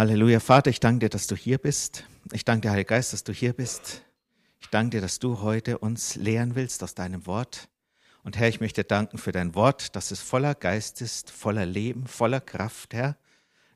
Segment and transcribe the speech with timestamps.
[0.00, 2.04] Halleluja, Vater, ich danke dir, dass du hier bist.
[2.32, 4.00] Ich danke dir, Heiliger Geist, dass du hier bist.
[4.58, 7.68] Ich danke dir, dass du heute uns lehren willst aus deinem Wort.
[8.24, 12.06] Und Herr, ich möchte danken für dein Wort, dass es voller Geist ist, voller Leben,
[12.06, 13.18] voller Kraft, Herr,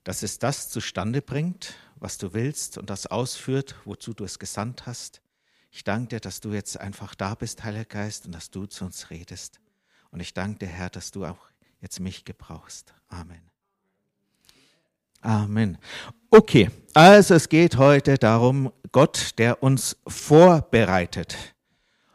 [0.02, 4.86] dass es das zustande bringt, was du willst und das ausführt, wozu du es gesandt
[4.86, 5.20] hast.
[5.70, 8.86] Ich danke dir, dass du jetzt einfach da bist, Heiliger Geist, und dass du zu
[8.86, 9.60] uns redest.
[10.10, 11.50] Und ich danke dir, Herr, dass du auch
[11.82, 12.94] jetzt mich gebrauchst.
[13.08, 13.53] Amen.
[15.24, 15.78] Amen.
[16.30, 21.54] Okay, also es geht heute darum, Gott, der uns vorbereitet.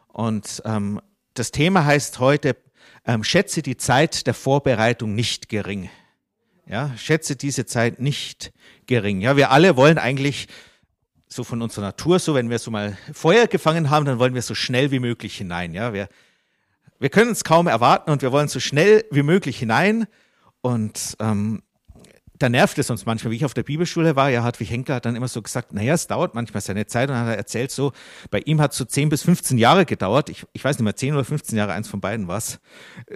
[0.06, 1.00] Und ähm,
[1.34, 2.56] das Thema heißt heute,
[3.04, 5.90] ähm, schätze die Zeit der Vorbereitung nicht gering.
[6.66, 8.52] Ja, schätze diese Zeit nicht
[8.86, 9.20] gering.
[9.20, 10.46] Ja, wir alle wollen eigentlich
[11.26, 14.42] so von unserer Natur, so wenn wir so mal Feuer gefangen haben, dann wollen wir
[14.42, 15.74] so schnell wie möglich hinein.
[15.74, 16.08] Ja, wir,
[17.00, 20.06] wir können es kaum erwarten und wir wollen so schnell wie möglich hinein.
[20.60, 21.62] Und ähm,
[22.40, 25.04] da nervt es uns manchmal, wie ich auf der Bibelschule war, ja, Hartwig Henker hat
[25.04, 27.10] dann immer so gesagt, naja, es dauert manchmal seine Zeit.
[27.10, 27.92] Und dann hat er erzählt so,
[28.30, 30.96] bei ihm hat es so 10 bis 15 Jahre gedauert, ich, ich weiß nicht mehr,
[30.96, 32.58] 10 oder 15 Jahre, eins von beiden war es,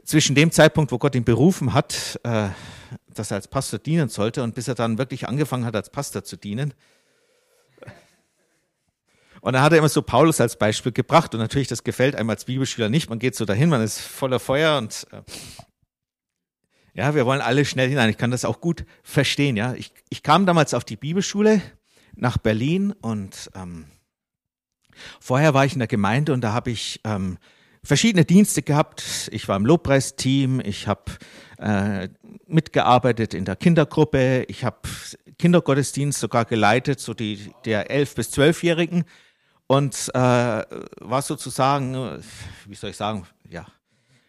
[0.05, 2.49] zwischen dem Zeitpunkt, wo Gott ihn berufen hat, äh,
[3.15, 6.23] dass er als Pastor dienen sollte und bis er dann wirklich angefangen hat, als Pastor
[6.23, 6.75] zu dienen.
[9.41, 11.35] Und dann hat er immer so Paulus als Beispiel gebracht.
[11.35, 14.39] Und natürlich, das gefällt einem als Bibelschüler nicht, man geht so dahin, man ist voller
[14.39, 15.23] Feuer und äh,
[16.95, 18.09] ja, wir wollen alle schnell hinein.
[18.09, 19.57] Ich kann das auch gut verstehen.
[19.57, 21.61] Ja, ich, ich kam damals auf die Bibelschule
[22.15, 23.87] nach Berlin und ähm,
[25.21, 27.39] vorher war ich in der Gemeinde und da habe ich ähm,
[27.83, 29.29] verschiedene Dienste gehabt.
[29.33, 31.03] Ich war im Lobpreisteam, ich habe
[31.59, 32.09] äh,
[32.47, 34.79] mitgearbeitet in der Kindergruppe, ich habe
[35.37, 39.05] Kindergottesdienst sogar geleitet, so die der elf bis zwölfjährigen
[39.67, 42.23] und äh, war sozusagen,
[42.67, 43.67] wie soll ich sagen, ja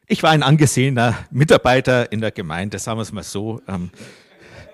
[0.08, 3.61] ich war ein angesehener Mitarbeiter in der Gemeinde, sagen wir es mal so.
[3.67, 3.89] Ähm,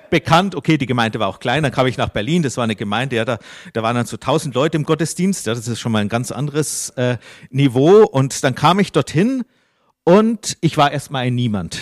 [0.09, 2.75] bekannt, okay, die Gemeinde war auch klein, dann kam ich nach Berlin, das war eine
[2.75, 3.39] Gemeinde, ja, da,
[3.73, 6.31] da waren dann so tausend Leute im Gottesdienst, ja, das ist schon mal ein ganz
[6.31, 7.17] anderes äh,
[7.49, 8.03] Niveau.
[8.03, 9.43] Und dann kam ich dorthin
[10.03, 11.79] und ich war erstmal ein Niemand.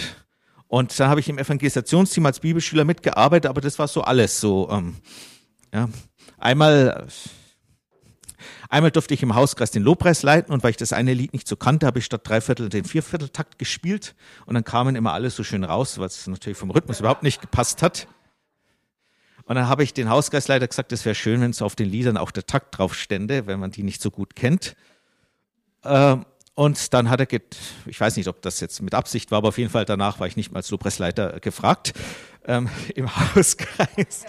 [0.68, 4.70] Und dann habe ich im Evangelisationsteam als Bibelschüler mitgearbeitet, aber das war so alles so.
[4.72, 4.98] Ähm,
[5.74, 5.90] ja.
[6.38, 7.08] Einmal
[8.72, 11.48] Einmal durfte ich im Hauskreis den Lobpreis leiten und weil ich das eine Lied nicht
[11.48, 14.16] so kannte, habe ich statt Dreiviertel den Viervierteltakt gespielt
[14.46, 17.82] und dann kamen immer alle so schön raus, es natürlich vom Rhythmus überhaupt nicht gepasst
[17.82, 18.08] hat.
[19.46, 22.16] Und dann habe ich den Hauskreisleiter gesagt, es wäre schön, wenn so auf den Liedern
[22.16, 24.76] auch der Takt drauf stände, wenn man die nicht so gut kennt.
[25.84, 29.40] Ähm, und dann hat er, get ich weiß nicht, ob das jetzt mit Absicht war,
[29.40, 31.94] aber auf jeden Fall danach war ich nicht mal als Lobpreisleiter gefragt
[32.46, 34.26] ähm, im Hauskreis.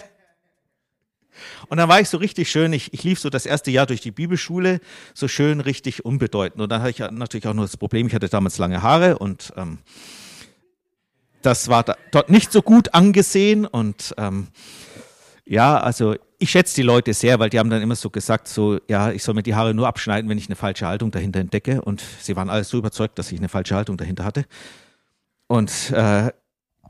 [1.67, 4.01] Und dann war ich so richtig schön, ich, ich lief so das erste Jahr durch
[4.01, 4.79] die Bibelschule,
[5.13, 6.61] so schön richtig unbedeutend.
[6.61, 9.53] Und dann hatte ich natürlich auch noch das Problem, ich hatte damals lange Haare und
[9.57, 9.79] ähm,
[11.41, 13.65] das war da, dort nicht so gut angesehen.
[13.65, 14.47] Und ähm,
[15.45, 18.79] ja, also ich schätze die Leute sehr, weil die haben dann immer so gesagt, so,
[18.87, 21.81] ja, ich soll mir die Haare nur abschneiden, wenn ich eine falsche Haltung dahinter entdecke.
[21.81, 24.45] Und sie waren alle so überzeugt, dass ich eine falsche Haltung dahinter hatte.
[25.47, 26.31] Und äh,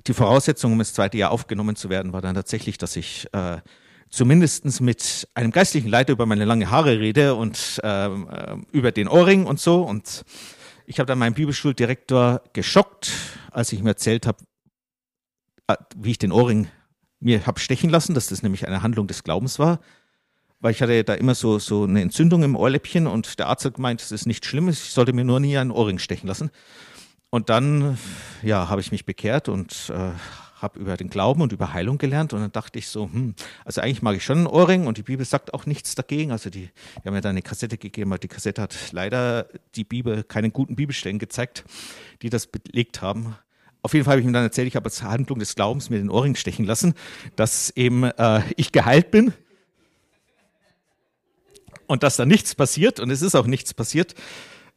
[0.07, 3.57] die Voraussetzung, um ins zweite Jahr aufgenommen zu werden, war dann tatsächlich, dass ich äh,
[4.11, 9.07] zumindestens mit einem geistlichen Leiter über meine lange Haare rede und ähm, äh, über den
[9.07, 9.81] Ohrring und so.
[9.81, 10.23] Und
[10.85, 13.11] ich habe dann meinen Bibelschuldirektor geschockt,
[13.51, 14.44] als ich mir erzählt habe,
[15.67, 16.67] äh, wie ich den Ohrring
[17.22, 19.79] mir habe stechen lassen, dass das nämlich eine Handlung des Glaubens war.
[20.59, 23.75] Weil ich hatte da immer so, so eine Entzündung im Ohrläppchen und der Arzt hat
[23.75, 26.51] gemeint, das ist nicht schlimm, ich sollte mir nur nie einen Ohrring stechen lassen.
[27.29, 27.97] Und dann,
[28.43, 30.11] ja, habe ich mich bekehrt und äh,
[30.61, 33.35] habe über den Glauben und über Heilung gelernt und dann dachte ich so, hm,
[33.66, 36.31] also eigentlich mag ich schon einen Ohrring und die Bibel sagt auch nichts dagegen.
[36.31, 39.83] Also die, die haben mir da eine Kassette gegeben, aber die Kassette hat leider die
[39.83, 41.63] Bibel keine guten Bibelstellen gezeigt,
[42.22, 43.35] die das belegt haben.
[43.83, 45.97] Auf jeden Fall habe ich ihm dann erzählt, ich habe als Handlung des Glaubens mir
[45.97, 46.93] den Ohrring stechen lassen,
[47.35, 49.33] dass eben äh, ich geheilt bin
[51.88, 54.13] und dass da nichts passiert und es ist auch nichts passiert.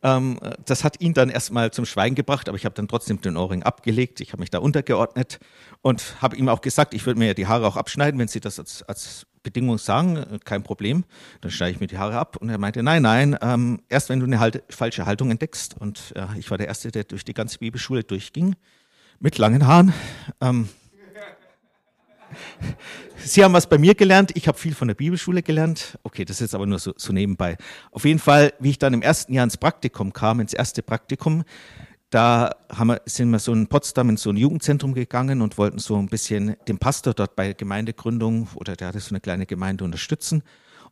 [0.04, 3.37] Ähm, das hat ihn dann erstmal zum Schweigen gebracht, aber ich habe dann trotzdem den
[3.37, 4.20] Ohrring abgelegt.
[4.20, 5.41] Ich habe mich da untergeordnet
[5.81, 8.41] und habe ihm auch gesagt, ich würde mir ja die Haare auch abschneiden, wenn Sie
[8.41, 11.04] das als, als Bedingung sagen, äh, kein Problem.
[11.41, 12.36] Dann schneide ich mir die Haare ab.
[12.36, 15.74] Und er meinte, nein, nein, ähm, erst wenn du eine Halte, falsche Haltung entdeckst.
[15.78, 18.57] Und äh, ich war der Erste, der durch die ganze Bibelschule durchging,
[19.21, 19.95] mit langen Haaren.
[20.42, 20.68] Ähm,
[23.16, 25.98] Sie haben was bei mir gelernt, ich habe viel von der Bibelschule gelernt.
[26.03, 27.57] Okay, das ist jetzt aber nur so, so nebenbei.
[27.91, 31.45] Auf jeden Fall, wie ich dann im ersten Jahr ins Praktikum kam, ins erste Praktikum,
[32.10, 35.97] da wir, sind wir so in Potsdam in so ein Jugendzentrum gegangen und wollten so
[35.97, 40.42] ein bisschen den Pastor dort bei Gemeindegründung oder der hatte so eine kleine Gemeinde unterstützen.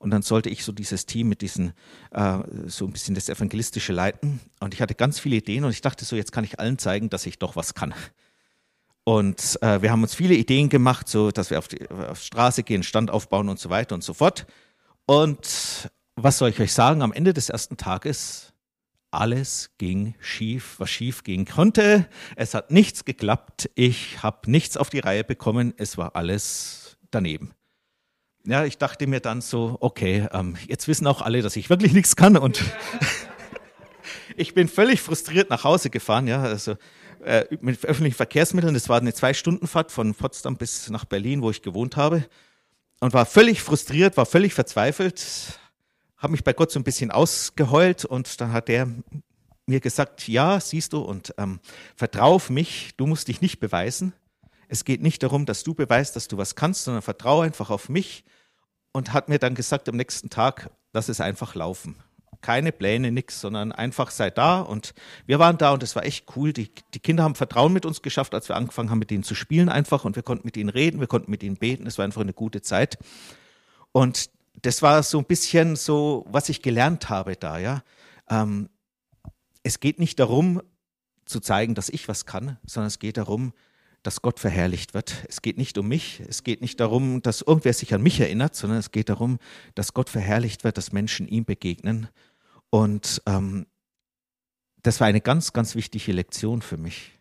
[0.01, 1.75] Und dann sollte ich so dieses Team mit diesen,
[2.11, 4.41] äh, so ein bisschen das Evangelistische leiten.
[4.59, 7.09] Und ich hatte ganz viele Ideen und ich dachte so, jetzt kann ich allen zeigen,
[7.09, 7.95] dass ich doch was kann.
[9.05, 12.27] Und äh, wir haben uns viele Ideen gemacht, so dass wir auf die, auf die
[12.27, 14.47] Straße gehen, Stand aufbauen und so weiter und so fort.
[15.07, 17.03] Und was soll ich euch sagen?
[17.03, 18.53] Am Ende des ersten Tages,
[19.11, 22.09] alles ging schief, was schief gehen konnte.
[22.37, 23.71] Es hat nichts geklappt.
[23.75, 25.75] Ich habe nichts auf die Reihe bekommen.
[25.77, 27.53] Es war alles daneben.
[28.45, 31.93] Ja, ich dachte mir dann so, okay, ähm, jetzt wissen auch alle, dass ich wirklich
[31.93, 32.61] nichts kann und
[34.37, 36.27] ich bin völlig frustriert nach Hause gefahren.
[36.27, 36.77] Ja, also
[37.23, 38.75] äh, mit öffentlichen Verkehrsmitteln.
[38.75, 42.25] Das war eine Zwei-Stunden-Fahrt von Potsdam bis nach Berlin, wo ich gewohnt habe.
[43.01, 45.59] Und war völlig frustriert, war völlig verzweifelt,
[46.19, 48.89] habe mich bei Gott so ein bisschen ausgeheult und dann hat er
[49.67, 51.59] mir gesagt, ja, siehst du, und ähm,
[51.97, 54.13] vertrau auf mich, du musst dich nicht beweisen.
[54.69, 57.89] Es geht nicht darum, dass du beweist, dass du was kannst, sondern vertraue einfach auf
[57.89, 58.25] mich.
[58.93, 61.97] Und hat mir dann gesagt am nächsten Tag, lass es einfach laufen
[62.43, 64.61] keine Pläne, nix, sondern einfach sei da.
[64.61, 64.95] Und
[65.27, 66.53] wir waren da und es war echt cool.
[66.53, 69.35] Die, die Kinder haben Vertrauen mit uns geschafft, als wir angefangen haben, mit ihnen zu
[69.35, 70.05] spielen einfach.
[70.05, 71.87] Und wir konnten mit ihnen reden, wir konnten mit ihnen beten.
[71.87, 72.99] Es war einfach eine gute Zeit.
[73.93, 74.31] Und
[74.61, 77.83] das war so ein bisschen so, was ich gelernt habe da, ja.
[78.29, 78.69] Ähm,
[79.63, 80.61] es geht nicht darum,
[81.25, 83.53] zu zeigen, dass ich was kann, sondern es geht darum,
[84.03, 85.25] dass Gott verherrlicht wird.
[85.29, 88.57] Es geht nicht um mich, es geht nicht darum, dass irgendwer sich an mich erinnert,
[88.57, 89.39] sondern es geht darum,
[89.75, 92.09] dass Gott verherrlicht wird, dass Menschen ihm begegnen
[92.73, 93.67] und ähm,
[94.83, 97.13] das war eine ganz, ganz wichtige Lektion für mich.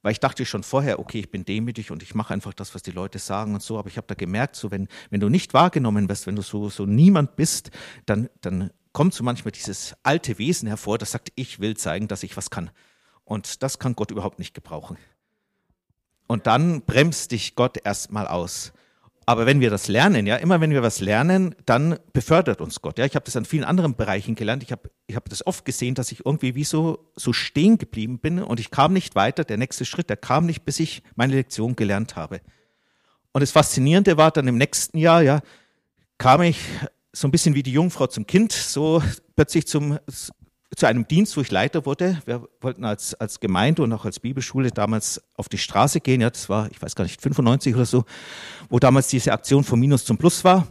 [0.00, 2.82] Weil ich dachte schon vorher, okay, ich bin demütig und ich mache einfach das, was
[2.82, 3.78] die Leute sagen und so.
[3.78, 6.70] Aber ich habe da gemerkt, so wenn, wenn du nicht wahrgenommen wirst, wenn du so,
[6.70, 7.70] so niemand bist,
[8.06, 12.22] dann, dann kommt so manchmal dieses alte Wesen hervor, das sagt, ich will zeigen, dass
[12.22, 12.70] ich was kann.
[13.24, 14.96] Und das kann Gott überhaupt nicht gebrauchen.
[16.26, 18.72] Und dann bremst dich Gott erstmal aus.
[19.30, 22.98] Aber wenn wir das lernen, ja, immer wenn wir was lernen, dann befördert uns Gott.
[22.98, 24.64] Ja, ich habe das an vielen anderen Bereichen gelernt.
[24.64, 28.18] Ich habe ich hab das oft gesehen, dass ich irgendwie wie so, so stehen geblieben
[28.18, 29.44] bin und ich kam nicht weiter.
[29.44, 32.40] Der nächste Schritt, der kam nicht, bis ich meine Lektion gelernt habe.
[33.30, 35.42] Und das Faszinierende war dann im nächsten Jahr, ja,
[36.18, 36.58] kam ich
[37.12, 39.00] so ein bisschen wie die Jungfrau zum Kind, so
[39.36, 40.00] plötzlich zum,
[40.76, 42.20] zu einem Dienst, wo ich Leiter wurde.
[42.26, 46.20] Wir wollten als, als Gemeinde und auch als Bibelschule damals auf die Straße gehen.
[46.20, 48.04] Ja, das war, ich weiß gar nicht, 95 oder so,
[48.68, 50.68] wo damals diese Aktion von Minus zum Plus war.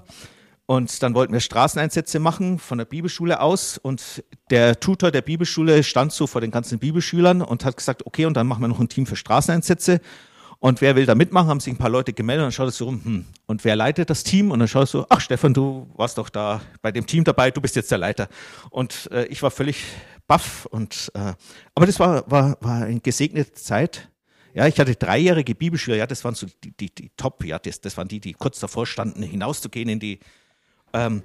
[0.66, 3.80] Und dann wollten wir Straßeneinsätze machen von der Bibelschule aus.
[3.80, 8.26] Und der Tutor der Bibelschule stand so vor den ganzen Bibelschülern und hat gesagt, okay,
[8.26, 10.00] und dann machen wir noch ein Team für Straßeneinsätze.
[10.62, 12.44] Und wer will da mitmachen, haben sich ein paar Leute gemeldet.
[12.44, 14.52] Und dann schaut es so rum, hm, und wer leitet das Team?
[14.52, 17.50] Und dann schaut es so, ach Stefan, du warst doch da bei dem Team dabei,
[17.50, 18.28] du bist jetzt der Leiter.
[18.70, 19.84] Und äh, ich war völlig
[20.28, 21.34] baff und äh,
[21.76, 24.10] aber das war, war, war eine gesegnete Zeit.
[24.54, 27.82] Ja, ich hatte dreijährige Bibelschüler, ja, das waren so die, die, die Top, ja, das,
[27.82, 30.20] das waren die, die kurz davor standen, hinauszugehen in die,
[30.94, 31.24] ähm,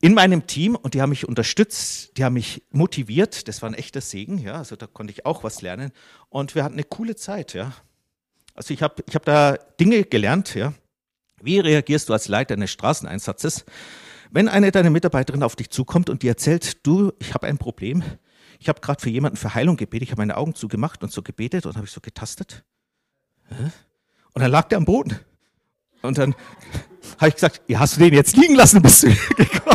[0.00, 0.74] in meinem Team.
[0.74, 4.54] Und die haben mich unterstützt, die haben mich motiviert, das war ein echter Segen, ja,
[4.54, 5.92] also da konnte ich auch was lernen.
[6.28, 7.72] Und wir hatten eine coole Zeit, ja.
[8.54, 10.72] Also ich habe ich hab da Dinge gelernt, ja.
[11.42, 13.64] Wie reagierst du als Leiter eines Straßeneinsatzes,
[14.30, 18.02] wenn eine deiner Mitarbeiterinnen auf dich zukommt und dir erzählt, du, ich habe ein Problem,
[18.58, 21.22] ich habe gerade für jemanden für Heilung gebetet, ich habe meine Augen zugemacht und so
[21.22, 22.64] gebetet und habe ich so getastet.
[24.32, 25.18] Und dann lag der am Boden.
[26.02, 26.34] Und dann
[27.18, 29.73] habe ich gesagt, ja, hast du den jetzt liegen lassen, bist du gekommen?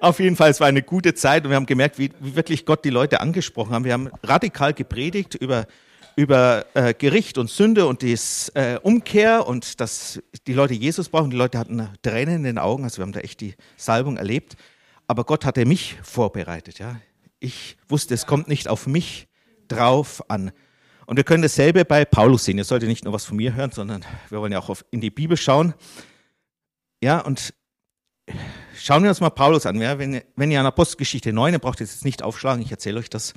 [0.00, 2.64] Auf jeden Fall, es war eine gute Zeit und wir haben gemerkt, wie, wie wirklich
[2.64, 3.84] Gott die Leute angesprochen haben.
[3.84, 5.66] Wir haben radikal gepredigt über,
[6.14, 8.16] über äh, Gericht und Sünde und die
[8.54, 11.30] äh, Umkehr und dass die Leute Jesus brauchen.
[11.30, 14.54] Die Leute hatten Tränen in den Augen, also wir haben da echt die Salbung erlebt.
[15.08, 16.78] Aber Gott hatte mich vorbereitet.
[16.78, 17.00] Ja,
[17.40, 19.26] Ich wusste, es kommt nicht auf mich
[19.66, 20.52] drauf an.
[21.06, 22.58] Und wir können dasselbe bei Paulus sehen.
[22.58, 25.00] Ihr solltet nicht nur was von mir hören, sondern wir wollen ja auch auf, in
[25.00, 25.74] die Bibel schauen.
[27.02, 27.52] Ja, und
[28.80, 29.80] Schauen wir uns mal Paulus an.
[29.80, 33.34] Wenn, wenn ihr an Apostelgeschichte 9, ihr braucht jetzt nicht aufschlagen, ich erzähle euch das.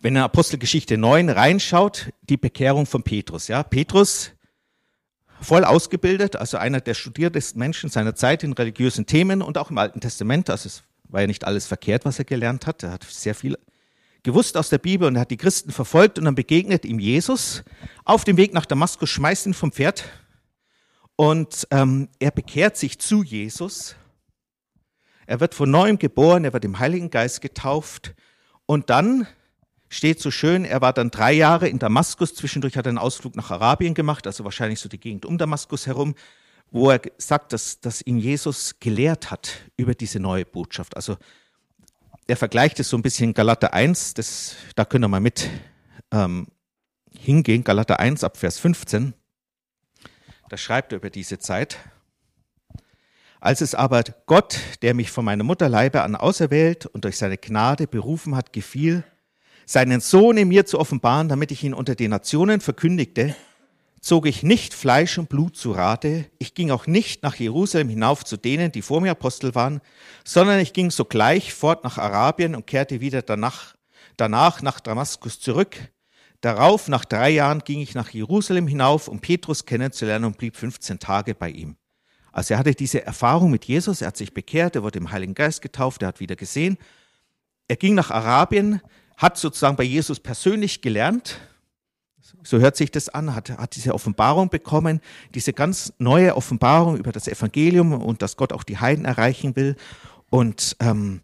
[0.00, 3.48] Wenn ihr Apostelgeschichte 9 reinschaut, die Bekehrung von Petrus.
[3.48, 3.62] Ja?
[3.62, 4.32] Petrus,
[5.40, 9.78] voll ausgebildet, also einer der studiertesten Menschen seiner Zeit in religiösen Themen und auch im
[9.78, 10.48] Alten Testament.
[10.48, 12.82] Also es war ja nicht alles verkehrt, was er gelernt hat.
[12.82, 13.58] Er hat sehr viel
[14.22, 17.62] gewusst aus der Bibel und er hat die Christen verfolgt und dann begegnet ihm Jesus.
[18.04, 20.04] Auf dem Weg nach Damaskus schmeißt ihn vom Pferd
[21.20, 23.96] und ähm, er bekehrt sich zu Jesus.
[25.26, 28.14] Er wird von neuem geboren, er wird im Heiligen Geist getauft.
[28.66, 29.26] Und dann
[29.88, 32.36] steht so schön, er war dann drei Jahre in Damaskus.
[32.36, 35.88] Zwischendurch hat er einen Ausflug nach Arabien gemacht, also wahrscheinlich so die Gegend um Damaskus
[35.88, 36.14] herum,
[36.70, 40.94] wo er sagt, dass, dass ihn Jesus gelehrt hat über diese neue Botschaft.
[40.94, 41.16] Also
[42.28, 45.50] er vergleicht es so ein bisschen Galater 1, das, da können wir mal mit
[46.12, 46.46] ähm,
[47.10, 49.14] hingehen, Galater 1 ab Vers 15.
[50.48, 51.78] Da schreibt er über diese Zeit.
[53.40, 57.86] Als es aber Gott, der mich von meiner Mutterleibe an auserwählt und durch seine Gnade
[57.86, 59.04] berufen hat, gefiel,
[59.64, 63.36] seinen Sohn in mir zu offenbaren, damit ich ihn unter den Nationen verkündigte,
[64.00, 68.24] zog ich nicht Fleisch und Blut zu Rate, ich ging auch nicht nach Jerusalem hinauf
[68.24, 69.80] zu denen, die vor mir Apostel waren,
[70.24, 73.76] sondern ich ging sogleich fort nach Arabien und kehrte wieder danach,
[74.16, 75.76] danach nach Damaskus zurück.
[76.40, 80.98] Darauf, nach drei Jahren, ging ich nach Jerusalem hinauf, um Petrus kennenzulernen und blieb 15
[80.98, 81.76] Tage bei ihm.
[82.30, 85.34] Also er hatte diese Erfahrung mit Jesus, er hat sich bekehrt, er wurde im Heiligen
[85.34, 86.78] Geist getauft, er hat wieder gesehen.
[87.66, 88.80] Er ging nach Arabien,
[89.16, 91.40] hat sozusagen bei Jesus persönlich gelernt,
[92.42, 95.00] so hört sich das an, hat, hat diese Offenbarung bekommen,
[95.34, 99.76] diese ganz neue Offenbarung über das Evangelium und dass Gott auch die Heiden erreichen will
[100.30, 101.22] und ähm,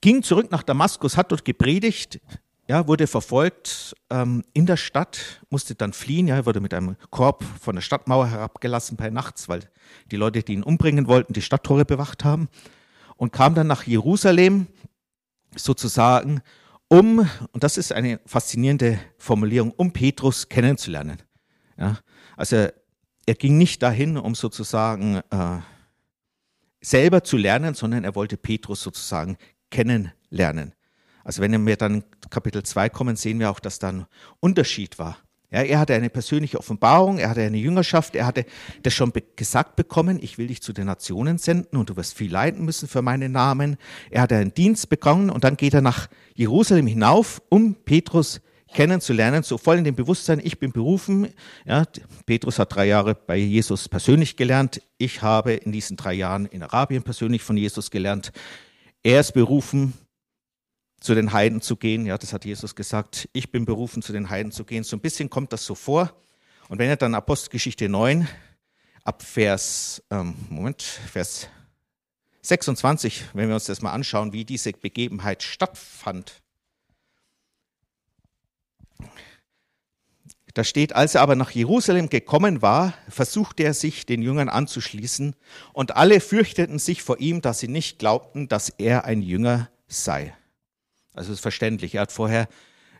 [0.00, 2.20] ging zurück nach Damaskus, hat dort gepredigt,
[2.68, 7.44] ja, wurde verfolgt ähm, in der Stadt, musste dann fliehen, ja, wurde mit einem Korb
[7.60, 9.60] von der Stadtmauer herabgelassen bei nachts, weil
[10.10, 12.48] die Leute, die ihn umbringen wollten, die Stadttore bewacht haben
[13.16, 14.66] und kam dann nach Jerusalem
[15.56, 16.42] sozusagen
[16.88, 21.22] um, und das ist eine faszinierende Formulierung, um Petrus kennenzulernen.
[21.78, 21.98] Ja,
[22.36, 22.68] also
[23.26, 25.58] er ging nicht dahin, um sozusagen äh,
[26.80, 29.36] selber zu lernen, sondern er wollte Petrus sozusagen
[29.70, 30.74] kennenlernen.
[31.28, 34.06] Also wenn wir dann Kapitel 2 kommen, sehen wir auch, dass da ein
[34.40, 35.18] Unterschied war.
[35.50, 38.46] Ja, er hatte eine persönliche Offenbarung, er hatte eine Jüngerschaft, er hatte
[38.82, 42.32] das schon gesagt bekommen, ich will dich zu den Nationen senden und du wirst viel
[42.32, 43.76] leiden müssen für meinen Namen.
[44.10, 48.40] Er hatte einen Dienst begonnen und dann geht er nach Jerusalem hinauf, um Petrus
[48.72, 51.28] kennenzulernen, so voll in dem Bewusstsein, ich bin berufen.
[51.66, 51.84] Ja,
[52.24, 54.80] Petrus hat drei Jahre bei Jesus persönlich gelernt.
[54.96, 58.32] Ich habe in diesen drei Jahren in Arabien persönlich von Jesus gelernt.
[59.02, 59.92] Er ist berufen,
[61.08, 62.04] zu den Heiden zu gehen.
[62.04, 63.30] Ja, das hat Jesus gesagt.
[63.32, 64.84] Ich bin berufen, zu den Heiden zu gehen.
[64.84, 66.12] So ein bisschen kommt das so vor.
[66.68, 68.28] Und wenn ihr dann Apostelgeschichte 9
[69.04, 71.48] ab Vers, ähm, Moment, Vers
[72.42, 76.42] 26, wenn wir uns das mal anschauen, wie diese Begebenheit stattfand.
[80.52, 85.34] Da steht, als er aber nach Jerusalem gekommen war, versuchte er sich den Jüngern anzuschließen,
[85.72, 90.34] und alle fürchteten sich vor ihm, dass sie nicht glaubten, dass er ein Jünger sei.
[91.18, 91.96] Also ist verständlich.
[91.96, 92.48] Er hat vorher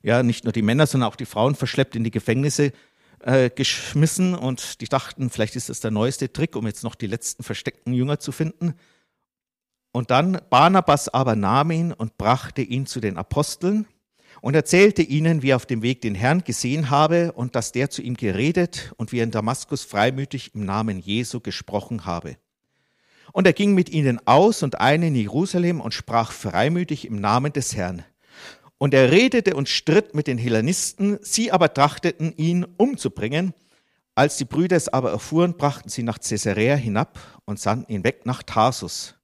[0.03, 2.73] ja nicht nur die Männer, sondern auch die Frauen verschleppt in die Gefängnisse
[3.21, 7.07] äh, geschmissen und die dachten, vielleicht ist das der neueste Trick, um jetzt noch die
[7.07, 8.75] letzten versteckten Jünger zu finden.
[9.93, 13.87] Und dann Barnabas aber nahm ihn und brachte ihn zu den Aposteln
[14.41, 17.91] und erzählte ihnen, wie er auf dem Weg den Herrn gesehen habe und dass der
[17.91, 22.37] zu ihm geredet und wie er in Damaskus freimütig im Namen Jesu gesprochen habe.
[23.33, 27.53] Und er ging mit ihnen aus und ein in Jerusalem und sprach freimütig im Namen
[27.53, 28.05] des Herrn.
[28.79, 33.53] Und er redete und stritt mit den Hellenisten, sie aber trachteten ihn umzubringen.
[34.15, 38.25] Als die Brüder es aber erfuhren, brachten sie nach Caesarea hinab und sandten ihn weg
[38.25, 39.15] nach Tarsus.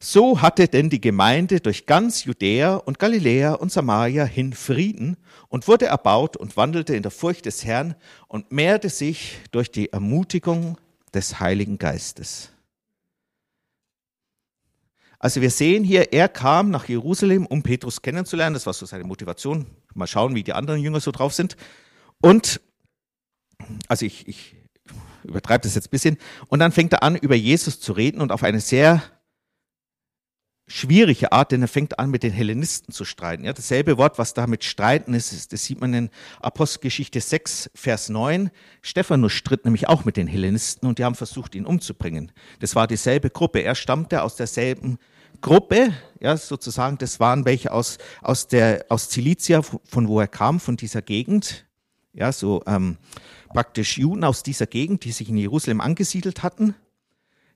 [0.00, 5.16] So hatte denn die Gemeinde durch ganz Judäa und Galiläa und Samaria hin Frieden
[5.48, 7.94] und wurde erbaut und wandelte in der Furcht des Herrn
[8.26, 10.78] und mehrte sich durch die Ermutigung
[11.14, 12.50] des Heiligen Geistes.
[15.18, 18.54] Also wir sehen hier, er kam nach Jerusalem, um Petrus kennenzulernen.
[18.54, 19.66] Das war so seine Motivation.
[19.94, 21.56] Mal schauen, wie die anderen Jünger so drauf sind.
[22.20, 22.60] Und,
[23.88, 24.56] also ich, ich
[25.24, 26.18] übertreibe das jetzt ein bisschen.
[26.46, 29.02] Und dann fängt er an, über Jesus zu reden und auf eine sehr
[30.68, 33.44] schwierige Art, denn er fängt an, mit den Hellenisten zu streiten.
[33.44, 36.10] Ja, dasselbe Wort, was da mit streiten ist, das sieht man in
[36.40, 38.50] Apostelgeschichte 6, Vers 9.
[38.82, 42.30] Stephanus stritt nämlich auch mit den Hellenisten und die haben versucht, ihn umzubringen.
[42.60, 43.60] Das war dieselbe Gruppe.
[43.60, 44.98] Er stammte aus derselben
[45.40, 50.60] Gruppe, ja, sozusagen, das waren welche aus, aus der, aus Cilicia, von wo er kam,
[50.60, 51.66] von dieser Gegend.
[52.12, 52.98] Ja, so, ähm,
[53.48, 56.74] praktisch Juden aus dieser Gegend, die sich in Jerusalem angesiedelt hatten.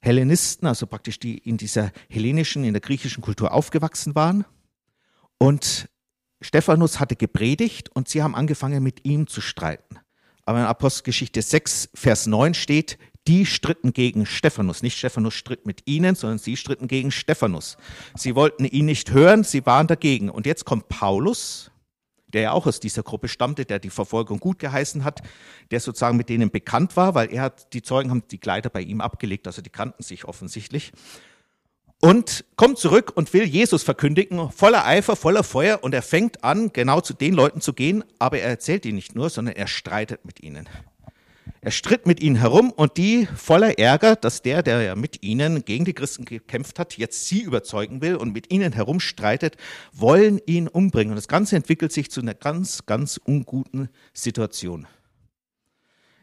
[0.02, 4.44] Hellenisten, also praktisch die in dieser hellenischen, in der griechischen Kultur aufgewachsen waren.
[5.38, 5.88] Und
[6.40, 9.98] Stephanus hatte gepredigt und sie haben angefangen mit ihm zu streiten.
[10.44, 14.82] Aber in Apostelgeschichte 6, Vers 9 steht, die stritten gegen Stephanus.
[14.82, 17.76] Nicht Stephanus stritt mit ihnen, sondern sie stritten gegen Stephanus.
[18.16, 20.28] Sie wollten ihn nicht hören, sie waren dagegen.
[20.28, 21.71] Und jetzt kommt Paulus,
[22.32, 25.20] der ja auch aus dieser Gruppe stammte, der die Verfolgung gut geheißen hat,
[25.70, 28.80] der sozusagen mit denen bekannt war, weil er hat, die Zeugen haben die Kleider bei
[28.80, 30.92] ihm abgelegt, also die kannten sich offensichtlich.
[32.00, 36.72] Und kommt zurück und will Jesus verkündigen, voller Eifer, voller Feuer, und er fängt an,
[36.72, 40.24] genau zu den Leuten zu gehen, aber er erzählt ihnen nicht nur, sondern er streitet
[40.24, 40.68] mit ihnen.
[41.60, 45.64] Er stritt mit ihnen herum und die voller Ärger, dass der, der ja mit ihnen
[45.64, 49.56] gegen die Christen gekämpft hat, jetzt sie überzeugen will und mit ihnen herumstreitet,
[49.92, 51.12] wollen ihn umbringen.
[51.12, 54.88] Und das Ganze entwickelt sich zu einer ganz, ganz unguten Situation.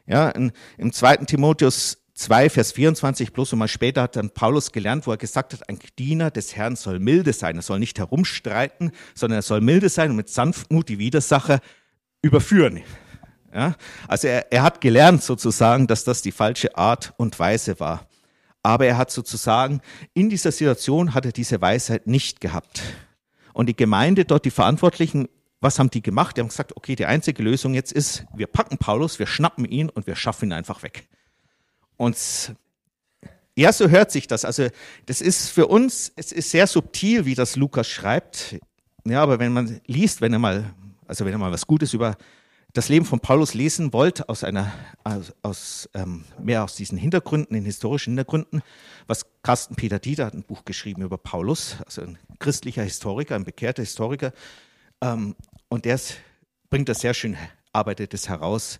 [0.05, 5.07] Ja, in, im zweiten Timotheus 2, Vers 24, bloß einmal später hat dann Paulus gelernt,
[5.07, 7.55] wo er gesagt hat, ein Diener des Herrn soll milde sein.
[7.55, 11.61] Er soll nicht herumstreiten, sondern er soll milde sein und mit Sanftmut die Widersacher
[12.21, 12.81] überführen.
[13.53, 13.75] Ja?
[14.07, 18.07] Also er, er hat gelernt sozusagen, dass das die falsche Art und Weise war.
[18.63, 19.81] Aber er hat sozusagen
[20.13, 22.81] in dieser Situation hat er diese Weisheit nicht gehabt.
[23.53, 25.27] Und die Gemeinde dort, die Verantwortlichen,
[25.61, 26.37] was haben die gemacht?
[26.37, 29.89] Die haben gesagt, okay, die einzige Lösung jetzt ist, wir packen Paulus, wir schnappen ihn
[29.89, 31.07] und wir schaffen ihn einfach weg.
[31.97, 32.17] Und
[33.55, 34.45] ja, so hört sich das.
[34.45, 34.67] Also
[35.05, 38.57] das ist für uns, es ist sehr subtil, wie das Lukas schreibt.
[39.05, 40.73] Ja, aber wenn man liest, wenn er mal,
[41.07, 42.15] also wenn er mal was Gutes über
[42.73, 44.71] das Leben von Paulus lesen wollt, aus einer,
[45.03, 48.61] aus, aus ähm, mehr aus diesen Hintergründen, den historischen Hintergründen,
[49.07, 53.43] was Carsten Peter Dieter hat ein Buch geschrieben über Paulus, also ein christlicher Historiker, ein
[53.43, 54.33] bekehrter Historiker,
[55.01, 55.35] ähm,
[55.67, 55.99] und der
[56.69, 57.37] bringt das sehr schön,
[57.73, 58.79] arbeitet es heraus,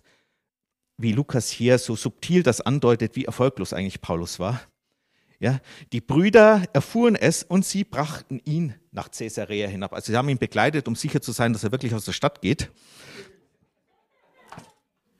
[0.96, 4.60] wie Lukas hier so subtil das andeutet, wie erfolglos eigentlich Paulus war.
[5.38, 5.60] Ja,
[5.92, 9.94] die Brüder erfuhren es und sie brachten ihn nach Caesarea hinab.
[9.94, 12.42] Also sie haben ihn begleitet, um sicher zu sein, dass er wirklich aus der Stadt
[12.42, 12.70] geht.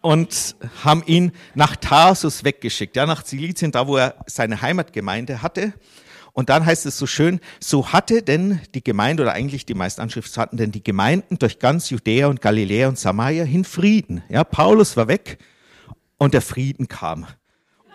[0.02, 5.74] Und haben ihn nach Tarsus weggeschickt, ja, nach Silizien, da wo er seine Heimatgemeinde hatte.
[6.32, 10.00] Und dann heißt es so schön, so hatte denn die Gemeinde, oder eigentlich die meisten
[10.00, 14.22] Anschriften hatten denn die Gemeinden durch ganz Judäa und Galiläa und Samaria hin Frieden.
[14.28, 15.38] Ja, Paulus war weg,
[16.20, 17.26] und der Frieden kam.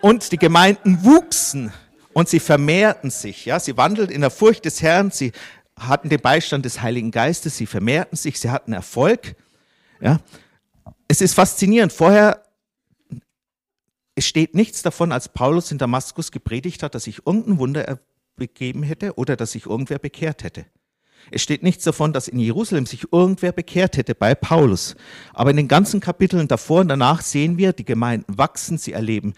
[0.02, 1.72] Und die Gemeinden wuchsen
[2.12, 3.46] und sie vermehrten sich.
[3.46, 5.32] Ja, sie wandelten in der Furcht des Herrn, sie
[5.78, 9.36] hatten den Beistand des Heiligen Geistes, sie vermehrten sich, sie hatten Erfolg.
[10.00, 10.18] Ja,
[11.08, 11.92] es ist faszinierend.
[11.92, 12.42] Vorher
[14.16, 18.00] es steht nichts davon, als Paulus in Damaskus gepredigt hat, dass sich irgendein Wunder
[18.34, 20.64] begeben hätte oder dass sich irgendwer bekehrt hätte.
[21.30, 24.96] Es steht nichts davon, dass in Jerusalem sich irgendwer bekehrt hätte bei Paulus.
[25.34, 29.34] Aber in den ganzen Kapiteln davor und danach sehen wir, die Gemeinden wachsen, sie erleben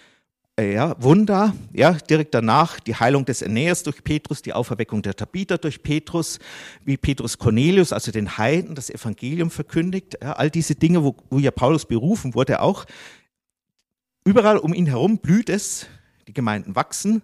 [0.60, 5.56] ja, Wunder, ja, direkt danach die Heilung des Aeneas durch Petrus, die Auferweckung der Tabitha
[5.56, 6.38] durch Petrus,
[6.84, 11.38] wie Petrus Cornelius, also den Heiden, das Evangelium verkündigt, ja, all diese Dinge, wo, wo
[11.38, 12.86] ja Paulus berufen wurde auch.
[14.24, 15.86] Überall um ihn herum blüht es,
[16.26, 17.22] die Gemeinden wachsen,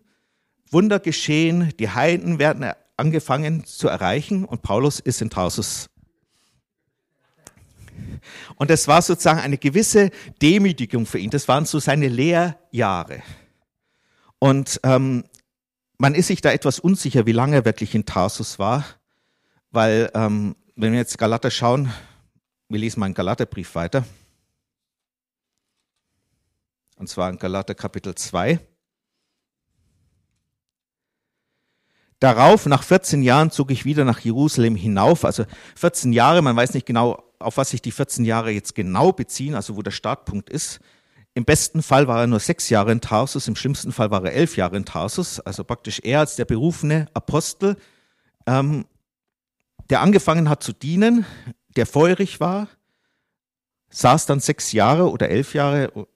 [0.70, 5.88] Wunder geschehen, die Heiden werden angefangen zu erreichen und Paulus ist in Tarsus.
[8.56, 11.30] Und das war sozusagen eine gewisse Demütigung für ihn.
[11.30, 13.22] Das waren so seine Lehrjahre.
[14.38, 15.24] Und ähm,
[15.98, 18.84] man ist sich da etwas unsicher, wie lange er wirklich in Tarsus war,
[19.70, 21.90] weil ähm, wenn wir jetzt Galater schauen,
[22.68, 24.04] wir lesen mal einen Galaterbrief weiter.
[26.96, 28.58] Und zwar in Galater Kapitel 2.
[32.20, 35.24] Darauf, nach 14 Jahren, zog ich wieder nach Jerusalem hinauf.
[35.24, 35.44] Also
[35.76, 39.54] 14 Jahre, man weiß nicht genau, auf was sich die 14 Jahre jetzt genau beziehen,
[39.54, 40.80] also wo der Startpunkt ist.
[41.34, 44.32] Im besten Fall war er nur sechs Jahre in Tarsus, im schlimmsten Fall war er
[44.32, 47.76] elf Jahre in Tarsus, also praktisch er als der berufene Apostel,
[48.46, 48.86] ähm,
[49.90, 51.26] der angefangen hat zu dienen,
[51.76, 52.68] der feurig war,
[53.90, 56.06] saß dann sechs Jahre oder elf Jahre,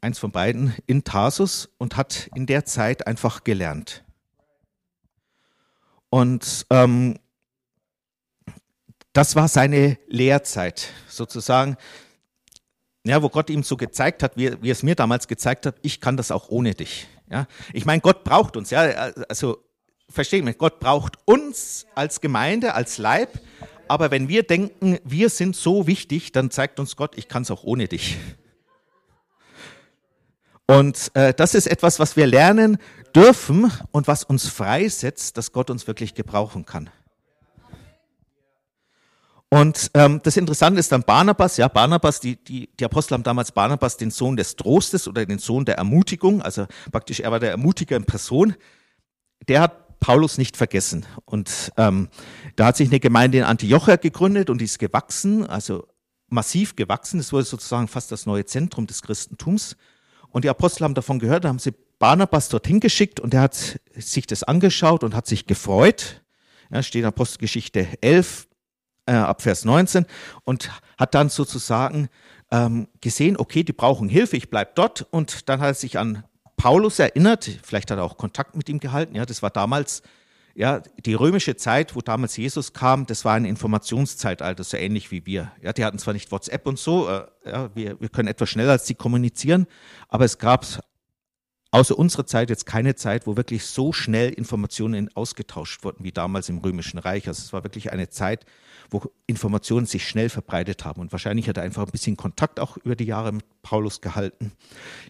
[0.00, 4.04] eins von beiden, in Tarsus und hat in der Zeit einfach gelernt.
[6.08, 7.18] Und ähm,
[9.12, 11.76] das war seine Lehrzeit sozusagen,
[13.04, 16.00] ja, wo Gott ihm so gezeigt hat, wie, wie es mir damals gezeigt hat, ich
[16.00, 17.06] kann das auch ohne dich.
[17.30, 18.80] Ja, ich meine, Gott braucht uns, ja,
[19.28, 19.58] also
[20.08, 23.40] verstehen wir, Gott braucht uns als Gemeinde, als Leib,
[23.86, 27.50] aber wenn wir denken, wir sind so wichtig, dann zeigt uns Gott, ich kann es
[27.50, 28.18] auch ohne dich.
[30.66, 32.76] Und äh, das ist etwas, was wir lernen
[33.14, 36.90] dürfen und was uns freisetzt, dass Gott uns wirklich gebrauchen kann.
[39.50, 43.50] Und ähm, das Interessante ist dann Barnabas, ja, Barnabas, die, die, die Apostel haben damals
[43.50, 47.52] Barnabas den Sohn des Trostes oder den Sohn der Ermutigung, also praktisch er war der
[47.52, 48.54] Ermutiger in Person,
[49.48, 51.06] der hat Paulus nicht vergessen.
[51.24, 52.08] Und ähm,
[52.56, 55.86] da hat sich eine Gemeinde in Antiochia gegründet und die ist gewachsen, also
[56.28, 57.18] massiv gewachsen.
[57.18, 59.76] Es wurde sozusagen fast das neue Zentrum des Christentums.
[60.30, 63.80] Und die Apostel haben davon gehört, da haben sie Barnabas dorthin geschickt und er hat
[63.96, 66.22] sich das angeschaut und hat sich gefreut.
[66.70, 68.47] Ja, steht in Apostelgeschichte 11
[69.08, 70.06] äh, ab Vers 19
[70.44, 72.08] und hat dann sozusagen
[72.50, 76.24] ähm, gesehen, okay, die brauchen Hilfe, ich bleib dort und dann hat er sich an
[76.56, 80.02] Paulus erinnert, vielleicht hat er auch Kontakt mit ihm gehalten, ja, das war damals
[80.54, 85.24] ja, die römische Zeit, wo damals Jesus kam, das war ein Informationszeitalter, so ähnlich wie
[85.24, 85.52] wir.
[85.62, 88.72] Ja, die hatten zwar nicht WhatsApp und so, äh, ja, wir, wir können etwas schneller
[88.72, 89.66] als sie kommunizieren,
[90.08, 90.66] aber es gab
[91.70, 96.48] außer unserer Zeit jetzt keine Zeit, wo wirklich so schnell Informationen ausgetauscht wurden wie damals
[96.48, 97.28] im Römischen Reich.
[97.28, 98.46] Also es war wirklich eine Zeit,
[98.90, 101.00] wo Informationen sich schnell verbreitet haben.
[101.00, 104.52] Und wahrscheinlich hat er einfach ein bisschen Kontakt auch über die Jahre mit Paulus gehalten.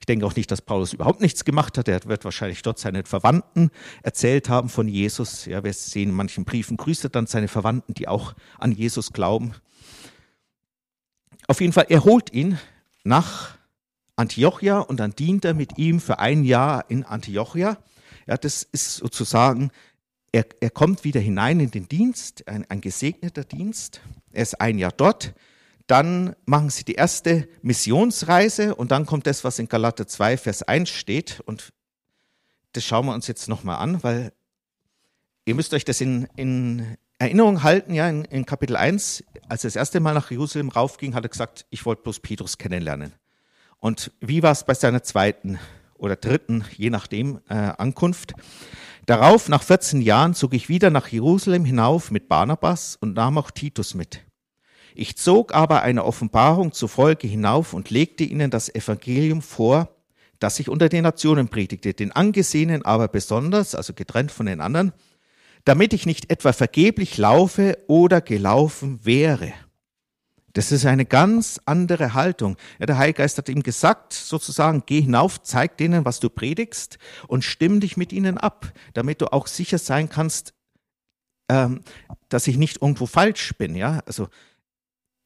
[0.01, 1.87] Ich denke auch nicht, dass Paulus überhaupt nichts gemacht hat.
[1.87, 3.71] Er wird wahrscheinlich dort seinen Verwandten
[4.03, 5.45] erzählt haben von Jesus.
[5.45, 9.13] Ja, wir sehen in manchen Briefen, grüßt er dann seine Verwandten, die auch an Jesus
[9.13, 9.55] glauben.
[11.47, 12.59] Auf jeden Fall, er holt ihn
[13.05, 13.58] nach
[14.19, 17.79] Antiochia und dann dient er mit ihm für ein Jahr in Antiochia.
[18.27, 19.71] Ja, das ist sozusagen
[20.33, 24.01] er, er kommt wieder hinein in den Dienst, ein, ein gesegneter Dienst.
[24.33, 25.35] Er ist ein Jahr dort.
[25.87, 30.63] Dann machen sie die erste Missionsreise und dann kommt das, was in Galater 2, Vers
[30.63, 31.41] 1 steht.
[31.47, 31.73] Und
[32.73, 34.33] das schauen wir uns jetzt nochmal an, weil
[35.47, 39.69] ihr müsst euch das in, in Erinnerung halten, ja, in, in, Kapitel 1, als er
[39.69, 43.15] das erste Mal nach Jerusalem raufging, hat er gesagt, ich wollte bloß Petrus kennenlernen.
[43.81, 45.59] Und wie war es bei seiner zweiten
[45.97, 48.35] oder dritten, je nachdem, äh, Ankunft?
[49.07, 53.51] Darauf, nach 14 Jahren, zog ich wieder nach Jerusalem hinauf mit Barnabas und nahm auch
[53.51, 54.21] Titus mit.
[54.95, 59.97] Ich zog aber eine Offenbarung zur Folge hinauf und legte ihnen das Evangelium vor,
[60.41, 64.93] das ich unter den Nationen predigte, den Angesehenen aber besonders, also getrennt von den anderen,
[65.65, 69.53] damit ich nicht etwa vergeblich laufe oder gelaufen wäre.
[70.55, 72.57] Das ist eine ganz andere Haltung.
[72.79, 77.45] Ja, der Heilgeist hat ihm gesagt, sozusagen, geh hinauf, zeig denen, was du predigst und
[77.45, 80.55] stimm dich mit ihnen ab, damit du auch sicher sein kannst,
[81.51, 81.83] ähm,
[82.29, 83.75] dass ich nicht irgendwo falsch bin.
[83.75, 84.29] Ja, also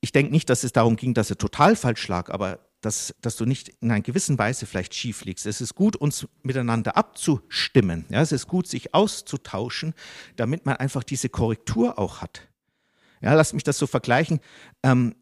[0.00, 3.36] ich denke nicht, dass es darum ging, dass er total falsch lag, aber dass, dass
[3.36, 5.46] du nicht in einer gewissen Weise vielleicht schief liegst.
[5.46, 8.04] Es ist gut, uns miteinander abzustimmen.
[8.08, 9.94] Ja, es ist gut, sich auszutauschen,
[10.34, 12.48] damit man einfach diese Korrektur auch hat.
[13.22, 14.40] Ja, lass mich das so vergleichen.
[14.82, 15.14] Ähm,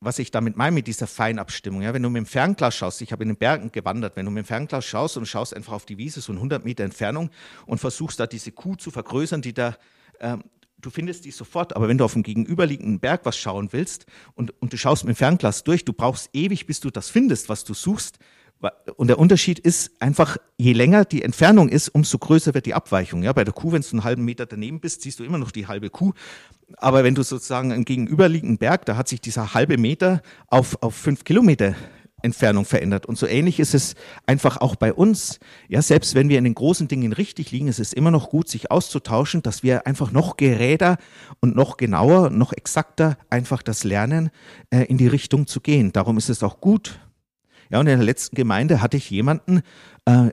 [0.00, 1.82] was ich damit meine mit dieser Feinabstimmung.
[1.82, 4.30] Ja, wenn du mit dem Fernglas schaust, ich habe in den Bergen gewandert, wenn du
[4.30, 7.30] mit dem Fernglas schaust und schaust einfach auf die Wiese, so 100 Meter Entfernung
[7.66, 9.76] und versuchst da diese Kuh zu vergrößern, die da,
[10.20, 10.44] ähm,
[10.78, 14.52] du findest die sofort, aber wenn du auf dem gegenüberliegenden Berg was schauen willst und,
[14.62, 17.64] und du schaust mit dem Fernglas durch, du brauchst ewig, bis du das findest, was
[17.64, 18.18] du suchst,
[18.96, 23.22] und der Unterschied ist einfach, je länger die Entfernung ist, umso größer wird die Abweichung.
[23.22, 25.52] Ja, bei der Kuh, wenn du einen halben Meter daneben bist, siehst du immer noch
[25.52, 26.12] die halbe Kuh.
[26.76, 30.94] Aber wenn du sozusagen einen gegenüberliegenden Berg, da hat sich dieser halbe Meter auf, auf
[30.94, 31.76] fünf Kilometer
[32.20, 33.06] Entfernung verändert.
[33.06, 33.94] Und so ähnlich ist es
[34.26, 35.38] einfach auch bei uns.
[35.68, 38.48] Ja, selbst wenn wir in den großen Dingen richtig liegen, ist es immer noch gut,
[38.48, 40.98] sich auszutauschen, dass wir einfach noch geräder
[41.40, 44.30] und noch genauer, noch exakter einfach das lernen,
[44.70, 45.92] äh, in die Richtung zu gehen.
[45.92, 46.98] Darum ist es auch gut,
[47.70, 49.62] ja, und in der letzten Gemeinde hatte ich jemanden,
[50.04, 50.30] äh,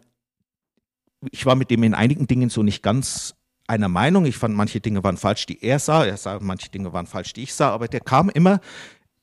[1.31, 3.35] ich war mit dem in einigen Dingen so nicht ganz
[3.67, 4.25] einer Meinung.
[4.25, 6.05] Ich fand, manche Dinge waren falsch, die er sah.
[6.05, 7.71] Er sah, manche Dinge waren falsch, die ich sah.
[7.71, 8.59] Aber der kam immer,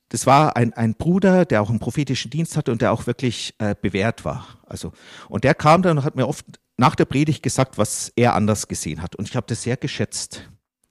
[0.09, 3.55] das war ein, ein Bruder, der auch einen prophetischen Dienst hatte und der auch wirklich
[3.59, 4.47] äh, bewährt war.
[4.65, 4.91] Also,
[5.29, 6.45] und der kam dann und hat mir oft
[6.77, 9.15] nach der Predigt gesagt, was er anders gesehen hat.
[9.15, 10.49] Und ich habe das sehr geschätzt.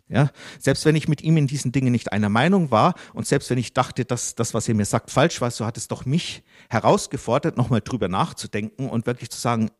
[0.09, 3.49] Ja, selbst wenn ich mit ihm in diesen Dingen nicht einer Meinung war und selbst
[3.49, 6.05] wenn ich dachte, dass das, was er mir sagt, falsch war, so hat es doch
[6.05, 9.71] mich herausgefordert, nochmal drüber nachzudenken und wirklich zu sagen,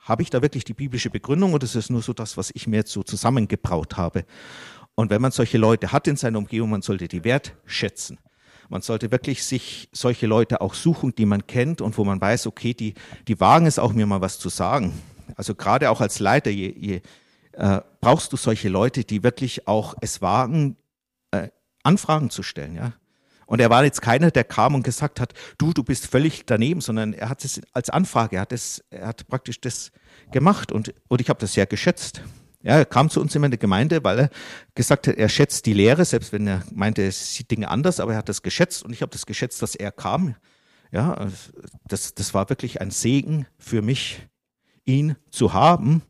[0.00, 2.66] habe ich da wirklich die biblische Begründung oder ist es nur so das, was ich
[2.66, 4.24] mir jetzt so zusammengebraut habe?
[4.94, 8.18] Und wenn man solche Leute hat in seiner Umgebung, man sollte die wertschätzen.
[8.70, 12.46] Man sollte wirklich sich solche Leute auch suchen, die man kennt und wo man weiß,
[12.46, 12.94] okay, die,
[13.26, 14.92] die wagen es auch mir mal was zu sagen.
[15.36, 17.00] Also gerade auch als Leiter, je, je,
[17.52, 20.76] äh, brauchst du solche Leute, die wirklich auch es wagen,
[21.30, 21.48] äh,
[21.82, 22.92] Anfragen zu stellen, ja.
[23.48, 26.80] Und er war jetzt keiner, der kam und gesagt hat, du, du bist völlig daneben,
[26.80, 29.90] sondern er hat es als Anfrage, er hat, es, er hat praktisch das
[30.30, 32.22] gemacht und, und ich habe das sehr geschätzt.
[32.62, 34.30] Ja, er kam zu uns immer in der Gemeinde, weil er
[34.74, 38.12] gesagt hat, er schätzt die Lehre, selbst wenn er meinte, er sieht Dinge anders, aber
[38.12, 40.36] er hat das geschätzt und ich habe das geschätzt, dass er kam.
[40.92, 41.28] Ja,
[41.86, 44.26] das, das war wirklich ein Segen für mich,
[44.84, 46.02] ihn zu haben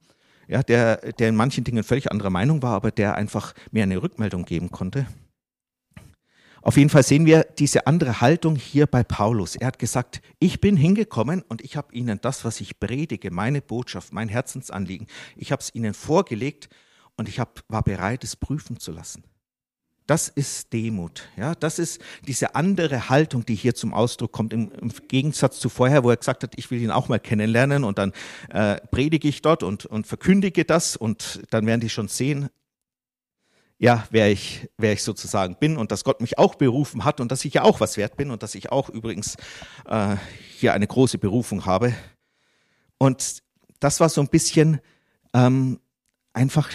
[0.48, 4.03] ja, der, der in manchen Dingen völlig anderer Meinung war, aber der einfach mir eine
[4.03, 5.07] Rückmeldung geben konnte.
[6.62, 9.57] Auf jeden Fall sehen wir diese andere Haltung hier bei Paulus.
[9.57, 13.61] Er hat gesagt, ich bin hingekommen und ich habe ihnen das, was ich predige, meine
[13.61, 16.68] Botschaft, mein Herzensanliegen, ich habe es ihnen vorgelegt
[17.16, 19.25] und ich hab, war bereit, es prüfen zu lassen.
[20.09, 21.29] Das ist Demut.
[21.37, 25.68] Ja, das ist diese andere Haltung, die hier zum Ausdruck kommt, im, im Gegensatz zu
[25.68, 28.12] vorher, wo er gesagt hat, ich will ihn auch mal kennenlernen und dann
[28.49, 32.49] äh, predige ich dort und, und verkündige das und dann werden die schon sehen,
[33.79, 37.31] ja, wer ich, wer ich sozusagen bin und dass Gott mich auch berufen hat und
[37.31, 39.37] dass ich ja auch was wert bin und dass ich auch übrigens
[39.87, 40.17] äh,
[40.57, 41.95] hier eine große Berufung habe.
[42.99, 43.43] Und
[43.79, 44.81] das war so ein bisschen
[45.33, 45.79] ähm,
[46.33, 46.71] einfach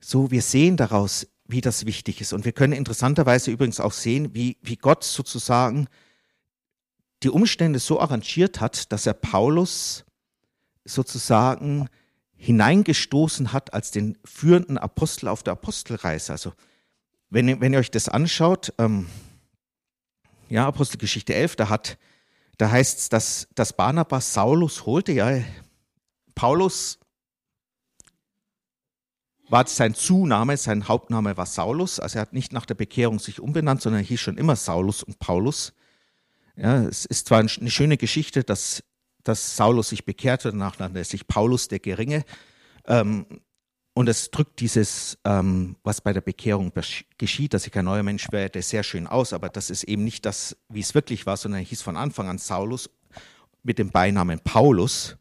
[0.00, 2.32] so, wir sehen daraus, wie das wichtig ist.
[2.32, 5.88] Und wir können interessanterweise übrigens auch sehen, wie, wie Gott sozusagen
[7.22, 10.04] die Umstände so arrangiert hat, dass er Paulus
[10.84, 11.88] sozusagen
[12.44, 16.32] hineingestoßen hat als den führenden Apostel auf der Apostelreise.
[16.32, 16.52] Also
[17.30, 19.06] wenn, wenn ihr euch das anschaut, ähm,
[20.50, 21.96] ja, Apostelgeschichte 11, da hat,
[22.58, 25.40] da heißt es, dass, dass Barnabas Saulus holte, ja,
[26.34, 26.98] Paulus
[29.48, 33.40] war sein Zunahme, sein Hauptname war Saulus, also er hat nicht nach der Bekehrung sich
[33.40, 35.72] umbenannt, sondern er hieß schon immer Saulus und Paulus.
[36.56, 38.84] Ja, es ist zwar eine schöne Geschichte, dass,
[39.24, 42.24] dass Saulus sich bekehrte, danach nannte er sich Paulus der Geringe.
[42.86, 43.26] Ähm,
[43.94, 46.72] und es drückt dieses, ähm, was bei der Bekehrung
[47.16, 50.26] geschieht, dass ich ein neuer Mensch werde, sehr schön aus, aber das ist eben nicht
[50.26, 52.90] das, wie es wirklich war, sondern er hieß von Anfang an Saulus
[53.62, 55.16] mit dem Beinamen Paulus.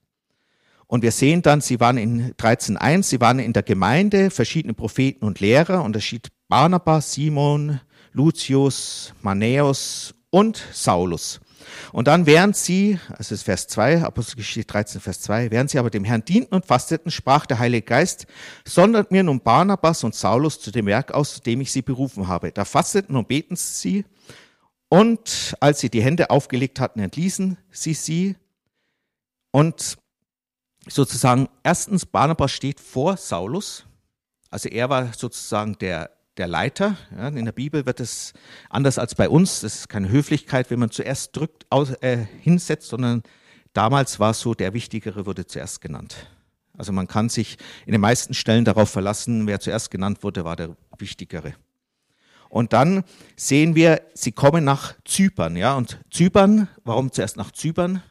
[0.87, 5.23] Und wir sehen dann, sie waren in 13.1, sie waren in der Gemeinde, verschiedene Propheten
[5.23, 7.79] und Lehrer, und da steht Barnabas, Simon,
[8.11, 11.41] Lucius, Manäus und Saulus.
[11.91, 15.89] Und dann, während sie, also ist Vers 2, Apostelgeschichte 13, Vers 2, während sie aber
[15.89, 18.27] dem Herrn dienten und fasteten, sprach der Heilige Geist,
[18.65, 22.27] sondert mir nun Barnabas und Saulus zu dem Werk aus, zu dem ich sie berufen
[22.27, 22.51] habe.
[22.51, 24.05] Da fasteten und beten sie,
[24.93, 28.35] und als sie die Hände aufgelegt hatten, entließen sie sie.
[29.49, 29.97] Und
[30.87, 33.87] sozusagen, erstens, Barnabas steht vor Saulus.
[34.51, 36.97] Also er war sozusagen der der Leiter.
[37.15, 38.33] Ja, in der Bibel wird es
[38.69, 39.61] anders als bei uns.
[39.61, 43.23] Das ist keine Höflichkeit, wenn man zuerst drückt, aus, äh, hinsetzt, sondern
[43.73, 46.27] damals war es so, der Wichtigere wurde zuerst genannt.
[46.75, 50.55] Also man kann sich in den meisten Stellen darauf verlassen, wer zuerst genannt wurde, war
[50.55, 51.53] der Wichtigere.
[52.49, 53.03] Und dann
[53.35, 58.03] sehen wir, sie kommen nach Zypern, ja, und Zypern, warum zuerst nach Zypern?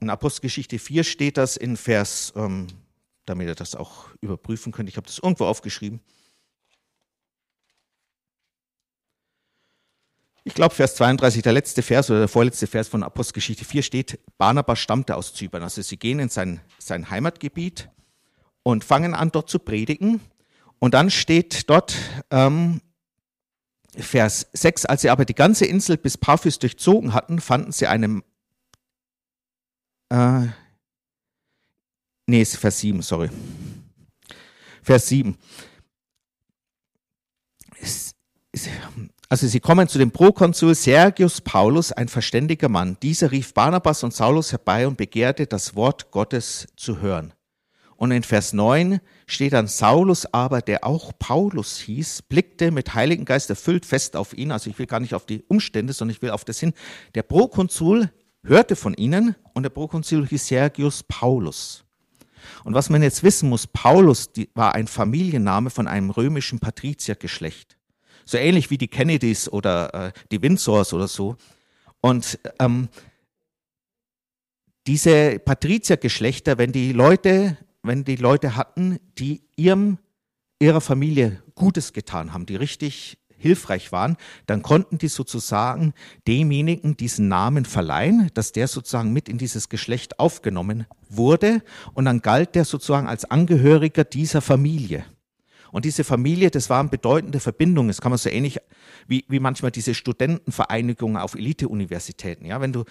[0.00, 2.68] In Apostelgeschichte 4 steht das in Vers, ähm,
[3.26, 6.00] damit ihr das auch überprüfen könnt, ich habe das irgendwo aufgeschrieben,
[10.46, 14.20] Ich glaube, Vers 32, der letzte Vers oder der vorletzte Vers von Apostelgeschichte 4 steht,
[14.36, 15.62] Barnabas stammte aus Zypern.
[15.62, 17.88] Also sie gehen in sein, sein Heimatgebiet
[18.62, 20.20] und fangen an, dort zu predigen.
[20.78, 21.96] Und dann steht dort
[22.30, 22.82] ähm,
[23.96, 28.22] Vers 6, als sie aber die ganze Insel bis Paphos durchzogen hatten, fanden sie einem,
[30.10, 30.46] äh,
[32.26, 33.30] nee, Vers 7, sorry.
[34.82, 35.38] Vers 7.
[37.80, 38.14] Es,
[38.52, 38.68] es,
[39.34, 42.96] also sie kommen zu dem Prokonsul Sergius Paulus, ein verständiger Mann.
[43.02, 47.32] Dieser rief Barnabas und Saulus herbei und begehrte, das Wort Gottes zu hören.
[47.96, 53.24] Und in Vers 9 steht dann, Saulus aber, der auch Paulus hieß, blickte mit Heiligen
[53.24, 54.52] Geist erfüllt fest auf ihn.
[54.52, 56.72] Also ich will gar nicht auf die Umstände, sondern ich will auf das hin.
[57.16, 58.12] Der Prokonsul
[58.44, 61.84] hörte von ihnen und der Prokonsul hieß Sergius Paulus.
[62.62, 67.76] Und was man jetzt wissen muss, Paulus war ein Familienname von einem römischen Patriziergeschlecht.
[68.24, 71.36] So ähnlich wie die Kennedys oder äh, die Windsors oder so.
[72.00, 72.88] Und ähm,
[74.86, 79.98] diese Patriziergeschlechter, wenn die Leute, wenn die Leute hatten, die ihrem,
[80.58, 85.92] ihrer Familie Gutes getan haben, die richtig hilfreich waren, dann konnten die sozusagen
[86.26, 92.20] demjenigen diesen Namen verleihen, dass der sozusagen mit in dieses Geschlecht aufgenommen wurde und dann
[92.20, 95.04] galt der sozusagen als Angehöriger dieser Familie.
[95.74, 97.88] Und diese Familie, das waren bedeutende Verbindungen.
[97.88, 98.60] Das kann man so ähnlich
[99.08, 102.46] wie, wie manchmal diese Studentenvereinigungen auf Elite-Universitäten.
[102.46, 102.84] Ja, wenn du,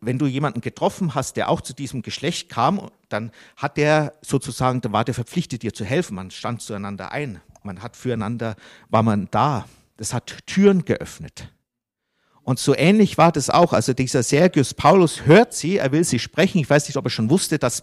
[0.00, 4.80] wenn du jemanden getroffen hast, der auch zu diesem Geschlecht kam, dann hat der sozusagen,
[4.80, 6.16] da war der verpflichtet, dir zu helfen.
[6.16, 7.40] Man stand zueinander ein.
[7.62, 8.56] Man hat füreinander,
[8.88, 9.68] war man da.
[9.96, 11.52] Das hat Türen geöffnet.
[12.46, 13.72] Und so ähnlich war das auch.
[13.72, 16.58] Also dieser Sergius Paulus hört sie, er will sie sprechen.
[16.58, 17.82] Ich weiß nicht, ob er schon wusste, dass,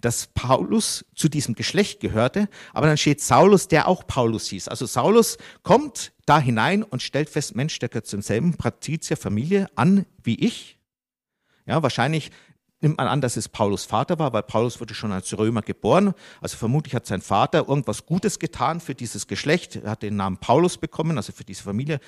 [0.00, 2.48] dass Paulus zu diesem Geschlecht gehörte.
[2.72, 4.68] Aber dann steht Saulus, der auch Paulus hieß.
[4.68, 10.06] Also Saulus kommt da hinein und stellt fest, Mensch, der gehört zum selben Patrizierfamilie an
[10.22, 10.78] wie ich.
[11.66, 12.30] Ja, wahrscheinlich
[12.80, 16.12] nimmt man an, dass es Paulus Vater war, weil Paulus wurde schon als Römer geboren.
[16.40, 19.76] Also vermutlich hat sein Vater irgendwas Gutes getan für dieses Geschlecht.
[19.76, 21.98] Er hat den Namen Paulus bekommen, also für diese Familie,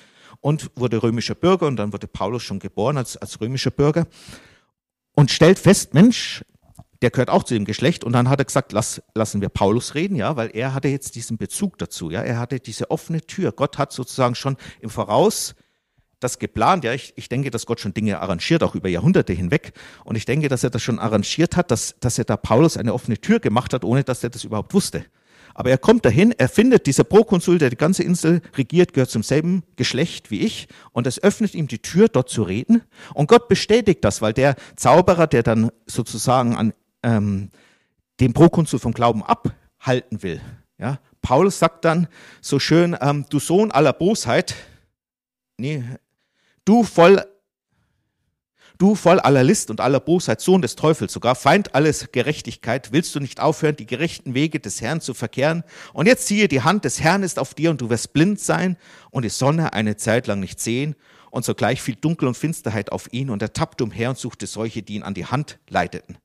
[0.41, 1.67] und wurde römischer Bürger.
[1.67, 4.07] Und dann wurde Paulus schon geboren als, als römischer Bürger.
[5.13, 6.43] Und stellt fest, Mensch,
[7.01, 8.03] der gehört auch zu dem Geschlecht.
[8.03, 11.15] Und dann hat er gesagt, lass, lassen wir Paulus reden, ja, weil er hatte jetzt
[11.15, 12.21] diesen Bezug dazu, ja.
[12.21, 13.51] Er hatte diese offene Tür.
[13.51, 15.55] Gott hat sozusagen schon im Voraus
[16.19, 16.83] das geplant.
[16.83, 19.73] Ja, ich, ich denke, dass Gott schon Dinge arrangiert, auch über Jahrhunderte hinweg.
[20.03, 22.93] Und ich denke, dass er das schon arrangiert hat, dass, dass er da Paulus eine
[22.93, 25.05] offene Tür gemacht hat, ohne dass er das überhaupt wusste.
[25.53, 29.23] Aber er kommt dahin, er findet, dieser Prokonsul, der die ganze Insel regiert, gehört zum
[29.23, 30.67] selben Geschlecht wie ich.
[30.91, 32.83] Und es öffnet ihm die Tür, dort zu reden.
[33.15, 37.49] Und Gott bestätigt das, weil der Zauberer, der dann sozusagen an ähm,
[38.19, 40.41] dem Prokonsul vom Glauben abhalten will,
[40.77, 42.07] ja, Paulus sagt dann
[42.39, 44.55] so schön, ähm, du Sohn aller Bosheit,
[45.57, 45.83] nee,
[46.67, 47.23] du voll,
[48.79, 53.15] Du voll aller List und aller Bosheit, Sohn des Teufels, sogar Feind alles Gerechtigkeit, willst
[53.15, 55.63] du nicht aufhören, die gerechten Wege des Herrn zu verkehren?
[55.93, 58.77] Und jetzt siehe, die Hand des Herrn ist auf dir und du wirst blind sein
[59.09, 60.95] und die Sonne eine Zeit lang nicht sehen
[61.31, 64.83] und sogleich fiel Dunkel und Finsterheit auf ihn und er tappte umher und suchte solche,
[64.83, 66.19] die ihn an die Hand leiteten.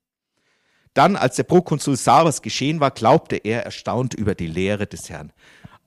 [0.92, 5.32] Dann, als der Prokonsul Savas geschehen war, glaubte er erstaunt über die Lehre des Herrn.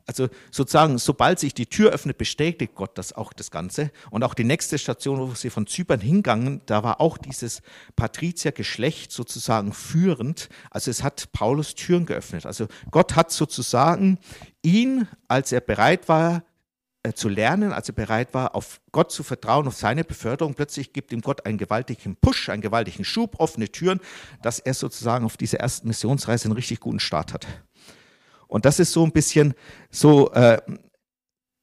[0.07, 3.91] Also sozusagen, sobald sich die Tür öffnet, bestätigt Gott das auch das Ganze.
[4.11, 7.63] Und auch die nächste Station, wo sie von Zypern hingangen, da war auch dieses
[7.95, 10.49] Patriziergeschlecht sozusagen führend.
[10.69, 12.45] Also es hat Paulus Türen geöffnet.
[12.45, 14.19] Also Gott hat sozusagen
[14.61, 16.43] ihn, als er bereit war,
[17.05, 20.55] äh, zu lernen, als er bereit war, auf Gott zu vertrauen, auf seine Beförderung.
[20.55, 23.99] Plötzlich gibt ihm Gott einen gewaltigen Push, einen gewaltigen Schub, offene Türen,
[24.41, 27.45] dass er sozusagen auf dieser ersten Missionsreise einen richtig guten Start hat.
[28.47, 29.53] Und das ist so ein bisschen
[29.89, 30.61] so, äh,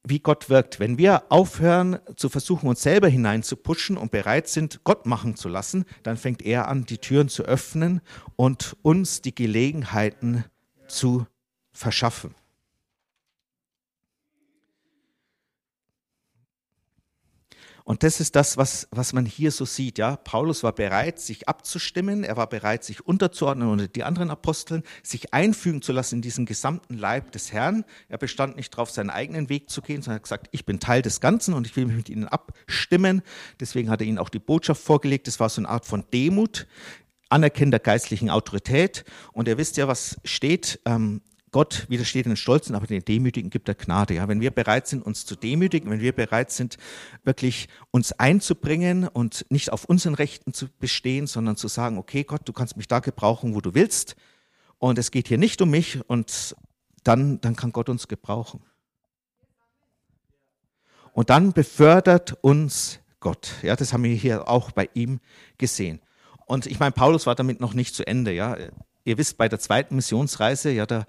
[0.04, 0.80] wie Gott wirkt.
[0.80, 5.84] Wenn wir aufhören zu versuchen, uns selber hineinzupuschen und bereit sind, Gott machen zu lassen,
[6.02, 8.00] dann fängt er an, die Türen zu öffnen
[8.36, 10.44] und uns die Gelegenheiten
[10.88, 11.26] zu
[11.72, 12.34] verschaffen.
[17.84, 19.98] Und das ist das, was, was man hier so sieht.
[19.98, 22.24] Ja, Paulus war bereit, sich abzustimmen.
[22.24, 26.46] Er war bereit, sich unterzuordnen unter die anderen Aposteln, sich einfügen zu lassen in diesen
[26.46, 27.84] gesamten Leib des Herrn.
[28.08, 31.02] Er bestand nicht darauf, seinen eigenen Weg zu gehen, sondern hat gesagt, ich bin Teil
[31.02, 33.22] des Ganzen und ich will mich mit ihnen abstimmen.
[33.60, 35.26] Deswegen hat er ihnen auch die Botschaft vorgelegt.
[35.26, 36.66] Das war so eine Art von Demut,
[37.28, 39.04] Anerkennen der geistlichen Autorität.
[39.32, 40.80] Und ihr wisst ja, was steht.
[40.84, 44.14] Ähm, Gott widersteht den Stolzen, aber den Demütigen gibt er Gnade.
[44.14, 46.78] Ja, wenn wir bereit sind, uns zu demütigen, wenn wir bereit sind,
[47.24, 52.40] wirklich uns einzubringen und nicht auf unseren Rechten zu bestehen, sondern zu sagen, okay, Gott,
[52.46, 54.16] du kannst mich da gebrauchen, wo du willst.
[54.78, 56.56] Und es geht hier nicht um mich und
[57.04, 58.64] dann, dann kann Gott uns gebrauchen.
[61.12, 63.52] Und dann befördert uns Gott.
[63.62, 65.20] Ja, das haben wir hier auch bei ihm
[65.58, 66.00] gesehen.
[66.46, 68.32] Und ich meine, Paulus war damit noch nicht zu Ende.
[68.32, 68.56] Ja,
[69.04, 71.04] ihr wisst, bei der zweiten Missionsreise, ja, da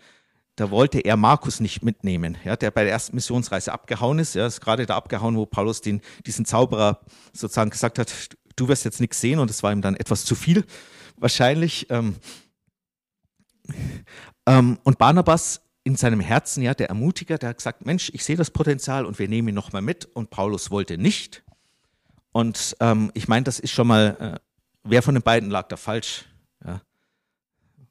[0.56, 4.36] da wollte er Markus nicht mitnehmen, ja, der bei der ersten Missionsreise abgehauen ist.
[4.36, 7.00] Ja, ist gerade da abgehauen, wo Paulus den, diesen Zauberer
[7.34, 8.12] sozusagen gesagt hat,
[8.56, 10.64] du wirst jetzt nichts sehen und es war ihm dann etwas zu viel,
[11.18, 11.88] wahrscheinlich.
[11.90, 12.16] Ähm,
[14.46, 18.38] ähm, und Barnabas in seinem Herzen, ja, der Ermutiger, der hat gesagt, Mensch, ich sehe
[18.38, 20.06] das Potenzial und wir nehmen ihn nochmal mit.
[20.06, 21.44] Und Paulus wollte nicht.
[22.32, 24.40] Und ähm, ich meine, das ist schon mal, äh,
[24.84, 26.26] wer von den beiden lag da falsch?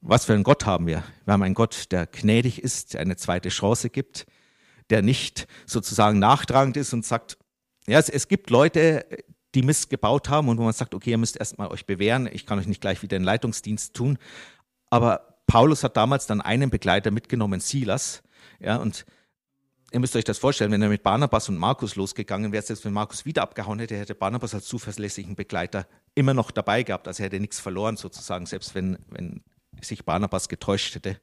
[0.04, 1.04] Was für einen Gott haben wir?
[1.24, 4.26] Wir haben einen Gott, der gnädig ist, der eine zweite Chance gibt,
[4.90, 7.38] der nicht sozusagen nachtragend ist und sagt,
[7.86, 9.06] ja, es, es gibt Leute,
[9.54, 12.46] die Mist gebaut haben und wo man sagt, okay, ihr müsst erstmal euch bewähren, ich
[12.46, 14.18] kann euch nicht gleich wieder den Leitungsdienst tun.
[14.90, 18.24] Aber Paulus hat damals dann einen Begleiter mitgenommen, Silas,
[18.58, 19.06] ja, und
[19.92, 22.92] ihr müsst euch das vorstellen, wenn er mit Barnabas und Markus losgegangen wäre, selbst wenn
[22.92, 25.86] Markus wieder abgehauen hätte, hätte Barnabas als zuverlässigen Begleiter
[26.16, 27.06] immer noch dabei gehabt.
[27.06, 29.42] Also er hätte nichts verloren sozusagen, selbst wenn, wenn
[29.83, 31.21] sich Barnabas getäuscht hätte.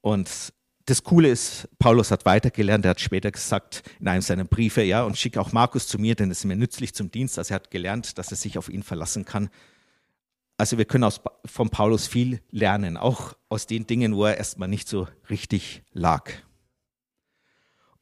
[0.00, 0.52] Und
[0.86, 5.02] das Coole ist, Paulus hat weitergelernt, er hat später gesagt in einem seiner Briefe, ja,
[5.02, 7.38] und schick auch Markus zu mir, denn es ist mir nützlich zum Dienst.
[7.38, 9.50] Also er hat gelernt, dass er sich auf ihn verlassen kann.
[10.58, 14.68] Also wir können aus, von Paulus viel lernen, auch aus den Dingen, wo er erstmal
[14.68, 16.30] nicht so richtig lag.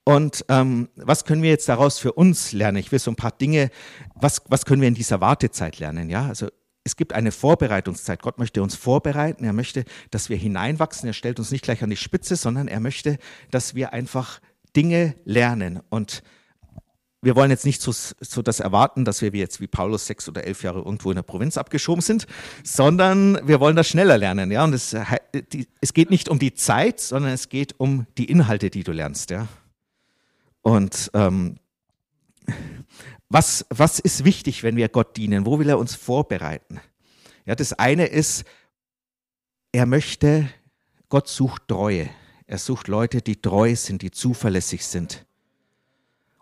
[0.05, 2.77] Und ähm, was können wir jetzt daraus für uns lernen?
[2.77, 3.71] Ich will so ein paar Dinge,
[4.15, 6.11] was, was können wir in dieser Wartezeit lernen?
[6.11, 6.49] Ja, also
[6.85, 8.23] es gibt eine Vorbereitungszeit.
[8.23, 9.45] Gott möchte uns vorbereiten.
[9.45, 11.09] Er möchte, dass wir hineinwachsen.
[11.09, 13.19] Er stellt uns nicht gleich an die Spitze, sondern er möchte,
[13.51, 14.41] dass wir einfach
[14.77, 15.81] Dinge lernen.
[15.89, 16.23] Und
[17.23, 20.45] wir wollen jetzt nicht so, so das erwarten, dass wir jetzt wie Paulus sechs oder
[20.45, 22.27] elf Jahre irgendwo in der Provinz abgeschoben sind,
[22.63, 24.51] sondern wir wollen das schneller lernen.
[24.51, 24.95] Ja, und es,
[25.81, 29.31] es geht nicht um die Zeit, sondern es geht um die Inhalte, die du lernst.
[29.31, 29.49] Ja,
[30.61, 31.57] und ähm,
[33.29, 35.47] was, was ist wichtig, wenn wir Gott dienen?
[35.47, 36.81] Wo will er uns vorbereiten?
[37.47, 38.45] Ja, das eine ist,
[39.73, 40.49] er möchte,
[41.09, 42.09] Gott sucht Treue.
[42.47, 45.25] Er sucht Leute, die treu sind, die zuverlässig sind.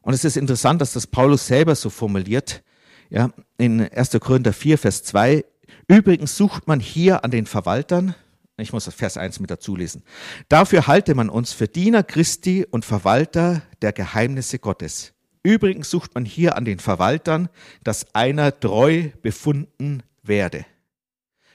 [0.02, 2.62] Und es ist interessant, dass das Paulus selber so formuliert.
[3.08, 4.18] Ja, in 1.
[4.20, 5.44] Korinther 4, Vers 2.
[5.86, 8.14] Übrigens sucht man hier an den Verwaltern,
[8.58, 10.02] ich muss das Vers 1 mit dazu lesen.
[10.48, 15.14] Dafür halte man uns für Diener Christi und Verwalter der Geheimnisse Gottes.
[15.42, 17.48] Übrigens sucht man hier an den Verwaltern,
[17.82, 20.64] dass einer treu befunden werde.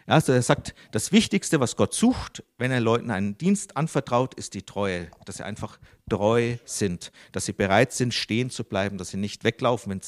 [0.08, 4.54] Also er sagt, das Wichtigste, was Gott sucht, wenn er Leuten einen Dienst anvertraut, ist
[4.54, 5.80] die Treue, dass sie einfach
[6.10, 10.02] treu sind, dass sie bereit sind, stehen zu bleiben, dass sie nicht weglaufen,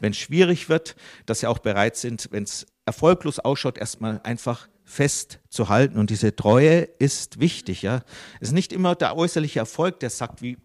[0.00, 4.68] wenn es schwierig wird, dass sie auch bereit sind, wenn es erfolglos ausschaut, erstmal einfach
[4.84, 5.98] festzuhalten.
[5.98, 7.80] Und diese Treue ist wichtig.
[7.80, 8.02] Ja,
[8.40, 10.58] es ist nicht immer der äußerliche Erfolg, der sagt, wie,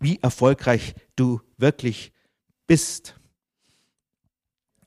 [0.00, 2.12] wie erfolgreich du wirklich
[2.66, 3.14] bist.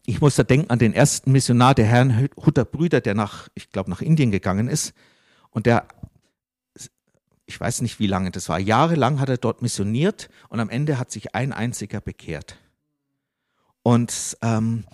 [0.06, 3.70] ich muss da denken an den ersten Missionar der Herrn Hutter Brüder, der nach, ich
[3.70, 4.94] glaube, nach Indien gegangen ist.
[5.52, 5.88] Und der,
[7.46, 10.98] ich weiß nicht wie lange das war, jahrelang hat er dort missioniert und am Ende
[10.98, 12.58] hat sich ein einziger bekehrt.
[13.84, 14.86] Und ähm,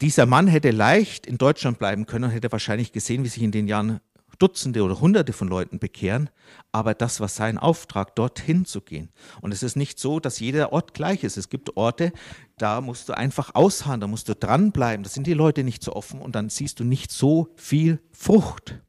[0.00, 3.50] dieser Mann hätte leicht in Deutschland bleiben können und hätte wahrscheinlich gesehen, wie sich in
[3.50, 4.00] den Jahren
[4.38, 6.30] Dutzende oder Hunderte von Leuten bekehren,
[6.72, 9.10] aber das war sein Auftrag, dorthin zu gehen.
[9.40, 11.36] Und es ist nicht so, dass jeder Ort gleich ist.
[11.36, 12.12] Es gibt Orte,
[12.56, 15.94] da musst du einfach ausharren, da musst du dranbleiben, da sind die Leute nicht so
[15.94, 18.80] offen und dann siehst du nicht so viel Frucht.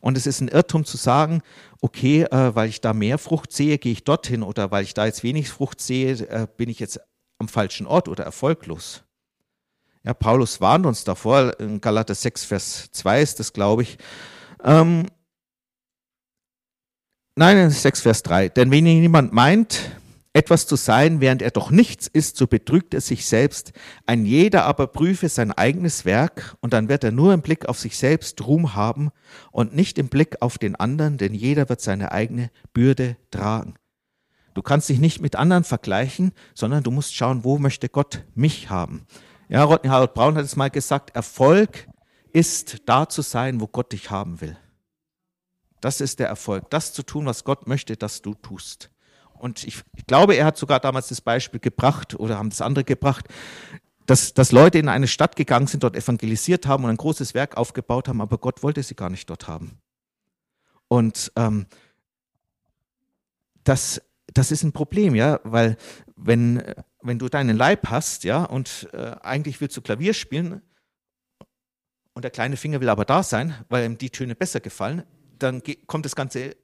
[0.00, 1.42] Und es ist ein Irrtum zu sagen,
[1.80, 5.06] okay, äh, weil ich da mehr Frucht sehe, gehe ich dorthin oder weil ich da
[5.06, 7.00] jetzt wenig Frucht sehe, äh, bin ich jetzt
[7.38, 9.02] am falschen Ort oder erfolglos.
[10.04, 13.98] Ja, Paulus warnt uns davor, in Galater 6, Vers 2 ist das, glaube ich,
[14.64, 15.06] ähm,
[17.36, 18.48] nein, 6 Vers 3.
[18.50, 19.80] Denn wenn jemand meint,
[20.34, 23.72] etwas zu sein, während er doch nichts ist, so betrügt er sich selbst.
[24.06, 27.78] Ein jeder aber prüfe sein eigenes Werk, und dann wird er nur im Blick auf
[27.78, 29.10] sich selbst Ruhm haben
[29.50, 33.74] und nicht im Blick auf den anderen, denn jeder wird seine eigene Bürde tragen.
[34.54, 38.70] Du kannst dich nicht mit anderen vergleichen, sondern du musst schauen, wo möchte Gott mich
[38.70, 39.06] haben.
[39.48, 41.86] Ja, Rodney Harold Braun hat es mal gesagt, Erfolg
[42.32, 44.56] ist da zu sein, wo Gott dich haben will.
[45.80, 48.90] Das ist der Erfolg, das zu tun, was Gott möchte, dass du tust.
[49.34, 52.84] Und ich, ich glaube, er hat sogar damals das Beispiel gebracht oder haben das andere
[52.84, 53.26] gebracht,
[54.06, 57.56] dass, dass Leute in eine Stadt gegangen sind, dort evangelisiert haben und ein großes Werk
[57.56, 59.80] aufgebaut haben, aber Gott wollte sie gar nicht dort haben.
[60.88, 61.66] Und ähm,
[63.64, 64.02] das,
[64.32, 65.76] das ist ein Problem, ja, weil
[66.16, 66.62] wenn,
[67.00, 70.62] wenn du deinen Leib hast, ja, und äh, eigentlich willst du Klavier spielen,
[72.14, 75.04] und der kleine Finger will aber da sein, weil ihm die Töne besser gefallen,
[75.38, 76.56] dann kommt das ganze,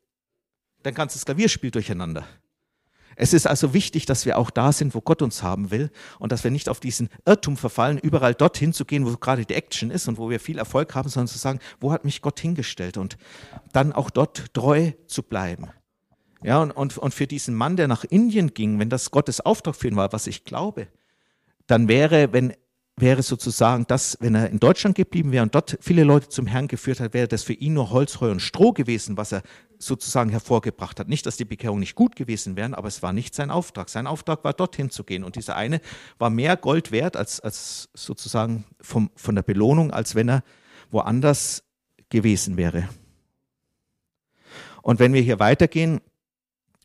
[0.83, 2.27] dein ganzes Klavierspiel durcheinander.
[3.21, 5.91] Es ist also wichtig, dass wir auch da sind, wo Gott uns haben will
[6.21, 9.55] und dass wir nicht auf diesen Irrtum verfallen, überall dorthin zu gehen, wo gerade die
[9.55, 12.39] Action ist und wo wir viel Erfolg haben, sondern zu sagen, wo hat mich Gott
[12.39, 13.19] hingestellt und
[13.73, 15.67] dann auch dort treu zu bleiben.
[16.45, 19.75] Ja, und, und, und für diesen Mann, der nach Indien ging, wenn das Gottes Auftrag
[19.75, 20.87] für ihn war, was ich glaube,
[21.67, 22.55] dann wäre, wenn
[23.01, 26.69] wäre sozusagen das, wenn er in Deutschland geblieben wäre und dort viele Leute zum Herrn
[26.69, 29.43] geführt hat, wäre das für ihn nur Holz, Heu und Stroh gewesen, was er
[29.79, 31.09] sozusagen hervorgebracht hat.
[31.09, 33.89] Nicht, dass die Bekehrung nicht gut gewesen wären, aber es war nicht sein Auftrag.
[33.89, 35.25] Sein Auftrag war, dorthin zu gehen.
[35.25, 35.81] Und dieser eine
[36.19, 40.43] war mehr Gold wert als, als sozusagen vom, von der Belohnung, als wenn er
[40.91, 41.65] woanders
[42.09, 42.89] gewesen wäre.
[44.83, 46.01] Und wenn wir hier weitergehen,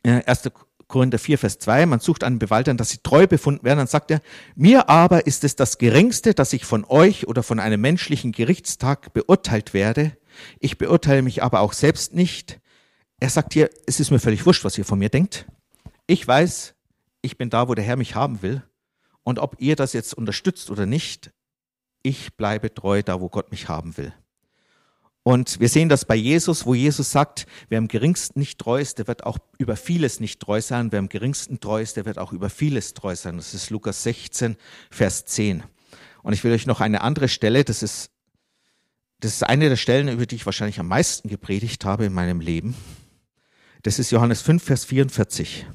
[0.04, 0.52] 1.
[0.94, 4.12] Korinther 4, Vers 2, man sucht einen Bewaltern, dass sie treu befunden werden, dann sagt
[4.12, 4.22] er,
[4.54, 9.12] mir aber ist es das Geringste, dass ich von euch oder von einem menschlichen Gerichtstag
[9.12, 10.16] beurteilt werde.
[10.60, 12.60] Ich beurteile mich aber auch selbst nicht.
[13.20, 15.48] Er sagt hier, es ist mir völlig wurscht, was ihr von mir denkt.
[16.06, 16.76] Ich weiß,
[17.24, 18.62] ich bin da, wo der Herr mich haben will.
[19.24, 21.32] Und ob ihr das jetzt unterstützt oder nicht,
[22.04, 24.14] ich bleibe treu da, wo Gott mich haben will.
[25.24, 29.00] Und wir sehen das bei Jesus, wo Jesus sagt, wer am geringsten nicht treu ist,
[29.00, 30.92] der wird auch über vieles nicht treu sein.
[30.92, 33.38] Wer am geringsten treu ist, der wird auch über vieles treu sein.
[33.38, 34.58] Das ist Lukas 16,
[34.92, 35.64] Vers 10.
[36.24, 38.12] Und ich will euch noch eine andere Stelle, das ist,
[39.22, 42.42] das ist eine der Stellen, über die ich wahrscheinlich am meisten gepredigt habe in meinem
[42.42, 42.76] Leben.
[43.84, 45.66] Das ist Johannes 5, Vers 44.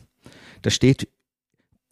[0.60, 1.08] Da steht,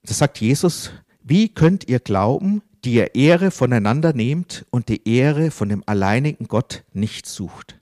[0.02, 0.90] da sagt Jesus,
[1.22, 6.46] wie könnt ihr glauben, die ihr Ehre voneinander nehmt und die Ehre von dem alleinigen
[6.46, 7.80] Gott nicht sucht.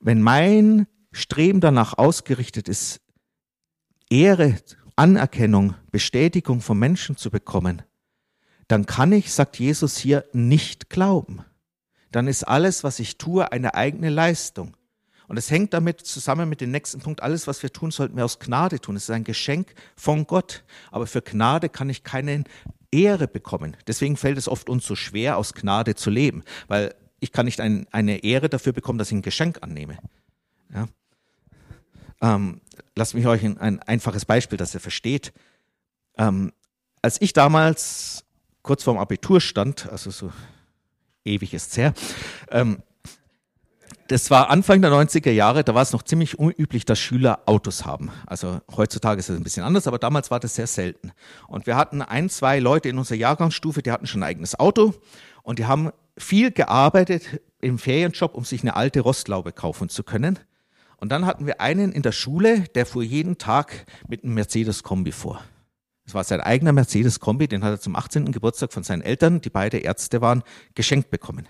[0.00, 3.00] Wenn mein Streben danach ausgerichtet ist,
[4.10, 4.56] Ehre,
[4.96, 7.80] Anerkennung, Bestätigung von Menschen zu bekommen,
[8.68, 11.42] dann kann ich, sagt Jesus hier, nicht glauben.
[12.12, 14.76] Dann ist alles, was ich tue, eine eigene Leistung.
[15.26, 17.22] Und es hängt damit zusammen mit dem nächsten Punkt.
[17.22, 18.94] Alles, was wir tun, sollten wir aus Gnade tun.
[18.94, 20.64] Es ist ein Geschenk von Gott.
[20.90, 22.44] Aber für Gnade kann ich keinen
[22.96, 23.76] Ehre bekommen.
[23.86, 27.60] Deswegen fällt es oft uns so schwer, aus Gnade zu leben, weil ich kann nicht
[27.60, 29.98] ein, eine Ehre dafür bekommen, dass ich ein Geschenk annehme.
[30.72, 30.88] Ja?
[32.22, 32.60] Ähm,
[32.94, 35.32] lasst mich euch ein, ein, einfaches Beispiel, dass ihr versteht.
[36.16, 36.52] Ähm,
[37.02, 38.24] als ich damals
[38.62, 40.32] kurz vorm Abitur stand, also so
[41.24, 41.94] ewig ist es her,
[42.50, 42.82] ähm,
[44.08, 47.84] das war Anfang der 90er Jahre, da war es noch ziemlich unüblich, dass Schüler Autos
[47.84, 48.10] haben.
[48.26, 51.12] Also heutzutage ist es ein bisschen anders, aber damals war das sehr selten.
[51.48, 54.94] Und wir hatten ein, zwei Leute in unserer Jahrgangsstufe, die hatten schon ein eigenes Auto
[55.42, 60.38] und die haben viel gearbeitet im Ferienjob, um sich eine alte Rostlaube kaufen zu können.
[60.98, 65.12] Und dann hatten wir einen in der Schule, der fuhr jeden Tag mit einem Mercedes-Kombi
[65.12, 65.42] vor.
[66.04, 68.32] Das war sein eigener Mercedes-Kombi, den hat er zum 18.
[68.32, 70.42] Geburtstag von seinen Eltern, die beide Ärzte waren,
[70.74, 71.46] geschenkt bekommen.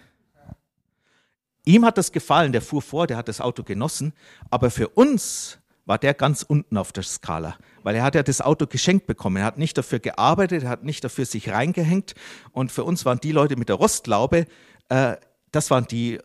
[1.67, 4.13] Ihm hat das gefallen, der fuhr vor, der hat das Auto genossen,
[4.51, 8.41] aber für uns war der ganz unten auf der Skala, weil er hat ja das
[8.41, 9.37] Auto geschenkt bekommen.
[9.37, 12.15] Er hat nicht dafür gearbeitet, er hat nicht dafür sich reingehängt.
[12.53, 14.47] Und für uns waren die Leute mit der Rostlaube,
[14.89, 15.17] äh,
[15.51, 16.21] das waren die,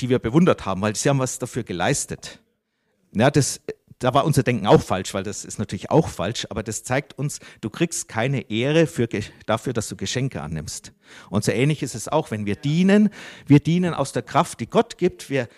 [0.00, 2.40] die wir bewundert haben, weil sie haben was dafür geleistet.
[3.14, 3.60] Ja, das,
[4.02, 7.18] da war unser Denken auch falsch, weil das ist natürlich auch falsch, aber das zeigt
[7.18, 9.08] uns, du kriegst keine Ehre für,
[9.46, 10.92] dafür, dass du Geschenke annimmst.
[11.30, 13.10] Und so ähnlich ist es auch, wenn wir dienen.
[13.46, 15.30] Wir dienen aus der Kraft, die Gott gibt.
[15.30, 15.48] Wir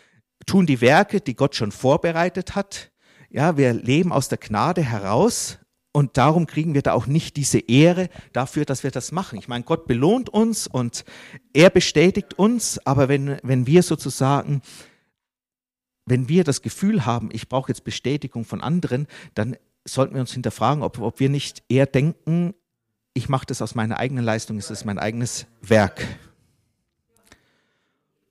[0.46, 2.90] tun die Werke, die Gott schon vorbereitet hat.
[3.30, 5.58] Ja, wir leben aus der Gnade heraus
[5.92, 9.38] und darum kriegen wir da auch nicht diese Ehre dafür, dass wir das machen.
[9.38, 11.04] Ich meine, Gott belohnt uns und
[11.52, 14.60] er bestätigt uns, aber wenn, wenn wir sozusagen,
[16.06, 20.32] wenn wir das Gefühl haben, ich brauche jetzt Bestätigung von anderen, dann sollten wir uns
[20.32, 22.54] hinterfragen, ob, ob wir nicht eher denken,
[23.14, 26.04] ich mache das aus meiner eigenen Leistung, es ist mein eigenes Werk.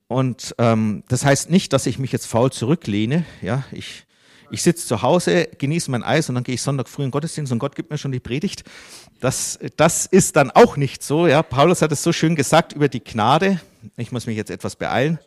[0.06, 3.24] Und ähm, das heißt nicht, dass ich mich jetzt faul zurücklehne.
[3.40, 4.04] Ja, ich,
[4.50, 7.12] ich sitze zu Hause, genieße mein Eis und dann gehe ich Sonntag früh in den
[7.12, 8.64] Gottesdienst und Gott gibt mir schon die Predigt.
[9.20, 11.26] Das, das ist dann auch nicht so.
[11.26, 13.60] Ja, Paulus hat es so schön gesagt über die Gnade.
[13.96, 15.18] Ich muss mich jetzt etwas beeilen.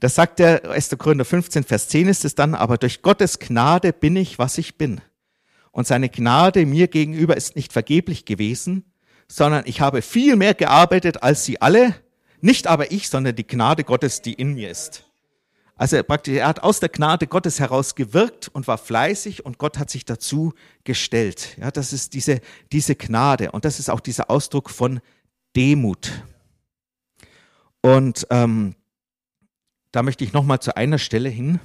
[0.00, 0.96] Da sagt er, 1.
[0.98, 4.76] Korinther 15, Vers 10 ist es dann, aber durch Gottes Gnade bin ich, was ich
[4.76, 5.00] bin.
[5.72, 8.84] Und seine Gnade mir gegenüber ist nicht vergeblich gewesen,
[9.28, 11.94] sondern ich habe viel mehr gearbeitet als sie alle,
[12.40, 15.04] nicht aber ich, sondern die Gnade Gottes, die in mir ist.
[15.78, 19.78] Also praktisch, er hat aus der Gnade Gottes heraus gewirkt und war fleißig und Gott
[19.78, 20.54] hat sich dazu
[20.84, 21.56] gestellt.
[21.60, 22.40] Ja, das ist diese,
[22.72, 25.00] diese Gnade und das ist auch dieser Ausdruck von
[25.54, 26.10] Demut.
[27.82, 28.74] Und ähm,
[29.96, 31.58] da möchte ich nochmal zu einer Stelle hin,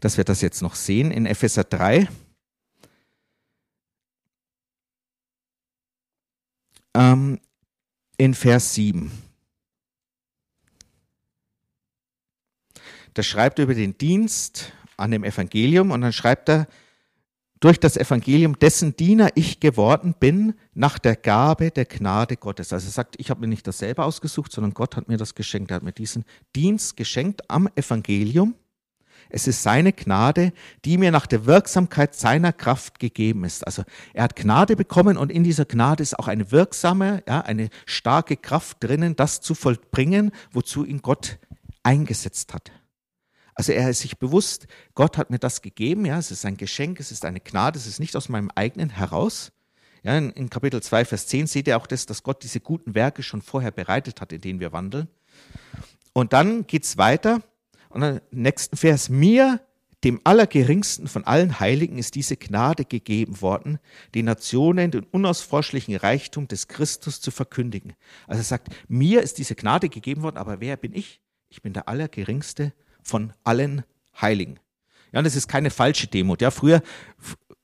[0.00, 2.06] dass wir das jetzt noch sehen, in Epheser 3.
[6.94, 7.40] ähm,
[8.18, 9.10] in Vers 7.
[13.14, 16.68] Da schreibt er über den Dienst an dem Evangelium und dann schreibt er,
[17.60, 22.72] durch das Evangelium, dessen Diener ich geworden bin, nach der Gabe der Gnade Gottes.
[22.72, 25.34] Also er sagt, ich habe mir nicht das selber ausgesucht, sondern Gott hat mir das
[25.34, 25.70] geschenkt.
[25.70, 28.54] Er hat mir diesen Dienst geschenkt am Evangelium
[29.30, 30.52] es ist seine Gnade,
[30.84, 33.66] die mir nach der Wirksamkeit seiner Kraft gegeben ist.
[33.66, 33.82] Also
[34.14, 38.36] er hat Gnade bekommen und in dieser Gnade ist auch eine wirksame, ja, eine starke
[38.36, 41.38] Kraft drinnen, das zu vollbringen, wozu ihn Gott
[41.82, 42.72] eingesetzt hat.
[43.58, 47.00] Also er ist sich bewusst, Gott hat mir das gegeben, ja, es ist ein Geschenk,
[47.00, 49.50] es ist eine Gnade, es ist nicht aus meinem eigenen heraus.
[50.04, 52.94] Ja, in, in Kapitel 2, Vers 10 seht ihr auch das, dass Gott diese guten
[52.94, 55.08] Werke schon vorher bereitet hat, in denen wir wandeln.
[56.12, 57.42] Und dann geht's weiter.
[57.88, 59.60] Und dann nächsten Vers, mir,
[60.04, 63.80] dem Allergeringsten von allen Heiligen, ist diese Gnade gegeben worden,
[64.14, 67.94] den Nationen den unausforschlichen Reichtum des Christus zu verkündigen.
[68.28, 71.20] Also er sagt, mir ist diese Gnade gegeben worden, aber wer bin ich?
[71.48, 72.72] Ich bin der Allergeringste
[73.08, 73.84] von allen
[74.20, 74.58] Heiligen.
[75.12, 76.42] Ja, und das ist keine falsche Demut.
[76.42, 76.82] Ja, früher,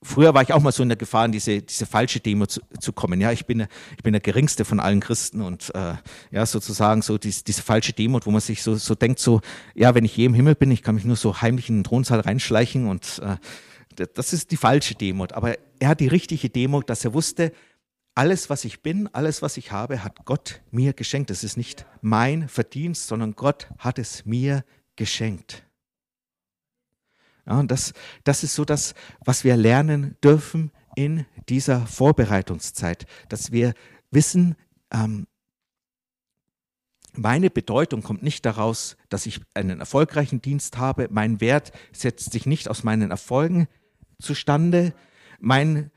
[0.01, 2.61] früher war ich auch mal so in der Gefahr, in diese, diese falsche Demo zu,
[2.79, 3.21] zu kommen.
[3.21, 5.93] Ja, ich bin, ich bin der geringste von allen Christen und äh,
[6.31, 9.41] ja, sozusagen so diese, diese falsche Demut, wo man sich so, so denkt, so,
[9.75, 11.83] ja, wenn ich je im Himmel bin, ich kann mich nur so heimlich in den
[11.83, 13.37] Thronsaal reinschleichen und äh,
[14.13, 15.33] das ist die falsche Demut.
[15.33, 17.51] Aber er hat die richtige Demut, dass er wusste,
[18.15, 21.29] alles, was ich bin, alles, was ich habe, hat Gott mir geschenkt.
[21.29, 24.63] Das ist nicht mein Verdienst, sondern Gott hat es mir
[24.95, 25.63] geschenkt.
[27.45, 27.93] Ja, und das,
[28.23, 33.73] das ist so das, was wir lernen dürfen in dieser Vorbereitungszeit, dass wir
[34.09, 34.55] wissen,
[34.91, 35.27] ähm,
[37.17, 41.07] meine Bedeutung kommt nicht daraus, dass ich einen erfolgreichen Dienst habe.
[41.11, 43.67] Mein Wert setzt sich nicht aus meinen Erfolgen
[44.21, 44.93] zustande.
[45.39, 45.91] Mein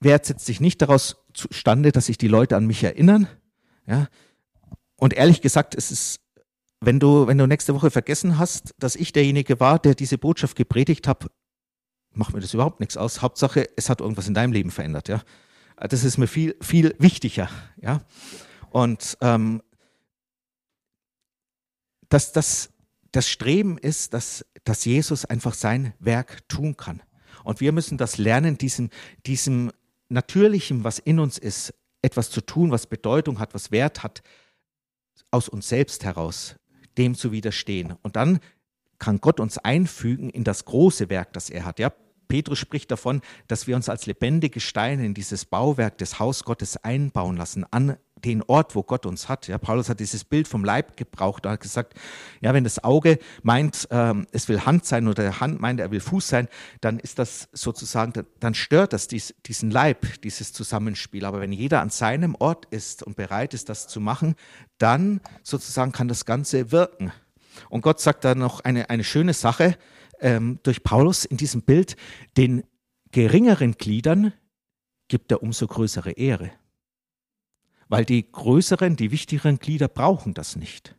[0.00, 3.26] Wert setzt sich nicht daraus zustande, dass sich die Leute an mich erinnern.
[3.86, 4.08] Ja.
[4.96, 6.20] Und ehrlich gesagt, es ist
[6.80, 10.56] wenn du, wenn du nächste Woche vergessen hast, dass ich derjenige war, der diese Botschaft
[10.56, 11.30] gepredigt hat,
[12.12, 13.22] macht mir das überhaupt nichts aus.
[13.22, 15.22] Hauptsache, es hat irgendwas in deinem Leben verändert, ja.
[15.76, 17.48] Das ist mir viel, viel wichtiger,
[17.80, 18.02] ja.
[18.70, 19.62] Und ähm,
[22.08, 22.70] dass das,
[23.12, 27.02] das Streben ist, dass, dass Jesus einfach sein Werk tun kann.
[27.44, 28.90] Und wir müssen das lernen, diesem,
[29.26, 29.70] diesem
[30.08, 34.22] Natürlichen, was in uns ist, etwas zu tun, was Bedeutung hat, was Wert hat,
[35.30, 36.56] aus uns selbst heraus
[37.00, 37.94] dem zu widerstehen.
[38.02, 38.40] Und dann
[38.98, 41.78] kann Gott uns einfügen in das große Werk, das er hat.
[41.78, 41.90] Ja,
[42.28, 46.76] Petrus spricht davon, dass wir uns als lebendige Steine in dieses Bauwerk des Haus Gottes
[46.76, 49.48] einbauen lassen, an den Ort, wo Gott uns hat.
[49.48, 51.44] Ja, Paulus hat dieses Bild vom Leib gebraucht.
[51.44, 51.94] Er hat gesagt,
[52.40, 55.90] ja, wenn das Auge meint, ähm, es will Hand sein oder der Hand meint, er
[55.90, 56.48] will Fuß sein,
[56.80, 61.24] dann ist das sozusagen, dann stört das dies, diesen Leib, dieses Zusammenspiel.
[61.24, 64.34] Aber wenn jeder an seinem Ort ist und bereit ist, das zu machen,
[64.78, 67.12] dann sozusagen kann das Ganze wirken.
[67.68, 69.76] Und Gott sagt da noch eine, eine schöne Sache.
[70.20, 71.96] ähm, durch Paulus in diesem Bild,
[72.36, 72.62] den
[73.10, 74.32] geringeren Gliedern
[75.08, 76.52] gibt er umso größere Ehre.
[77.90, 80.94] Weil die größeren, die wichtigeren Glieder brauchen das nicht.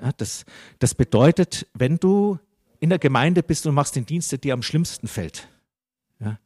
[0.00, 0.46] Ja, das,
[0.78, 2.38] das bedeutet, wenn du
[2.78, 5.48] in der Gemeinde bist und machst den Dienst, der dir am schlimmsten fällt.
[6.18, 6.38] Ja.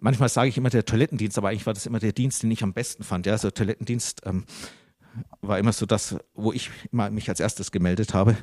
[0.00, 2.64] Manchmal sage ich immer der Toilettendienst, aber eigentlich war das immer der Dienst, den ich
[2.64, 3.24] am besten fand.
[3.24, 4.46] Ja, also Toilettendienst ähm,
[5.40, 8.36] war immer so das, wo ich immer mich als erstes gemeldet habe.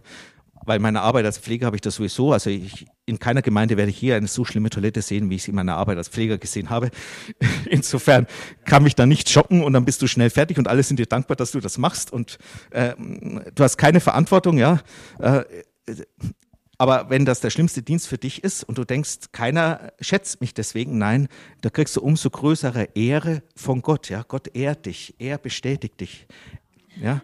[0.66, 3.89] Weil meine Arbeit als Pfleger habe ich das sowieso, also ich, in keiner Gemeinde werde
[3.89, 6.38] ich hier eine so schlimme Toilette sehen, wie ich sie in meiner Arbeit als Pfleger
[6.38, 6.89] gesehen habe.
[7.70, 8.28] Insofern
[8.66, 11.05] kann mich da nicht schocken und dann bist du schnell fertig und alle sind dir
[11.05, 12.38] dankbar, dass du das machst und
[12.72, 12.93] äh,
[13.53, 14.80] du hast keine Verantwortung, ja.
[15.20, 15.43] Äh,
[16.78, 20.53] aber wenn das der schlimmste Dienst für dich ist und du denkst, keiner schätzt mich
[20.53, 21.28] deswegen, nein,
[21.61, 24.09] da kriegst du umso größere Ehre von Gott.
[24.09, 26.28] Ja, Gott ehrt dich, er bestätigt dich.
[26.99, 27.22] Ja,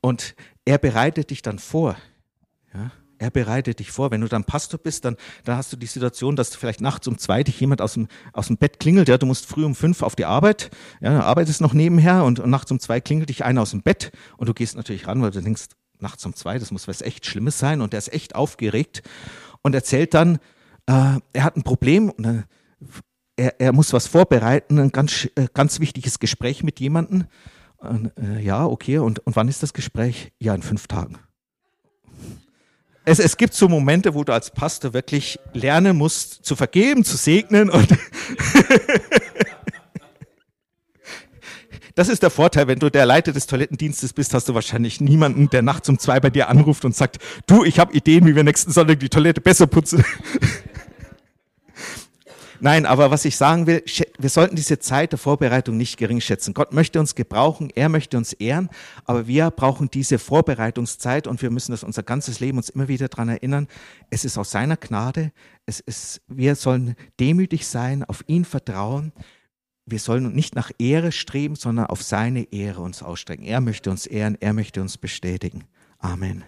[0.00, 0.34] und
[0.64, 1.96] er bereitet dich dann vor.
[2.74, 4.10] Ja, er bereitet dich vor.
[4.10, 7.18] Wenn du dann Pastor bist, dann, dann hast du die Situation, dass vielleicht nachts um
[7.18, 9.08] zwei dich jemand aus dem, aus dem Bett klingelt.
[9.08, 10.70] Ja, du musst früh um fünf auf die Arbeit.
[11.00, 13.82] Ja, du arbeitest noch nebenher und, und nachts um zwei klingelt dich einer aus dem
[13.82, 15.66] Bett und du gehst natürlich ran, weil du denkst,
[16.00, 19.02] nachts um zwei, das muss was echt Schlimmes sein und der ist echt aufgeregt
[19.62, 20.36] und erzählt dann,
[20.86, 22.42] äh, er hat ein Problem und äh,
[23.36, 27.26] er, er muss was vorbereiten, ein ganz, äh, ganz wichtiges Gespräch mit jemandem.
[27.82, 30.32] Äh, ja, okay, und, und wann ist das Gespräch?
[30.38, 31.18] Ja, in fünf Tagen.
[33.08, 37.16] Es, es gibt so Momente, wo du als Pastor wirklich lernen musst, zu vergeben, zu
[37.16, 37.88] segnen und
[41.94, 45.50] Das ist der Vorteil, wenn du der Leiter des Toilettendienstes bist, hast du wahrscheinlich niemanden,
[45.50, 47.16] der nachts um zwei bei dir anruft und sagt,
[47.48, 50.04] du, ich habe Ideen, wie wir nächsten Sonntag die Toilette besser putzen.
[52.60, 53.84] Nein, aber was ich sagen will,
[54.18, 56.54] wir sollten diese Zeit der Vorbereitung nicht gering schätzen.
[56.54, 58.68] Gott möchte uns gebrauchen, er möchte uns ehren,
[59.04, 63.08] aber wir brauchen diese Vorbereitungszeit und wir müssen das unser ganzes Leben uns immer wieder
[63.08, 63.68] daran erinnern.
[64.10, 65.30] Es ist aus seiner Gnade,
[65.66, 69.12] es ist, wir sollen demütig sein, auf ihn vertrauen
[69.90, 73.44] wir sollen nicht nach Ehre streben, sondern auf seine Ehre uns ausstrecken.
[73.44, 75.64] Er möchte uns ehren, er möchte uns bestätigen.
[75.98, 76.44] Amen.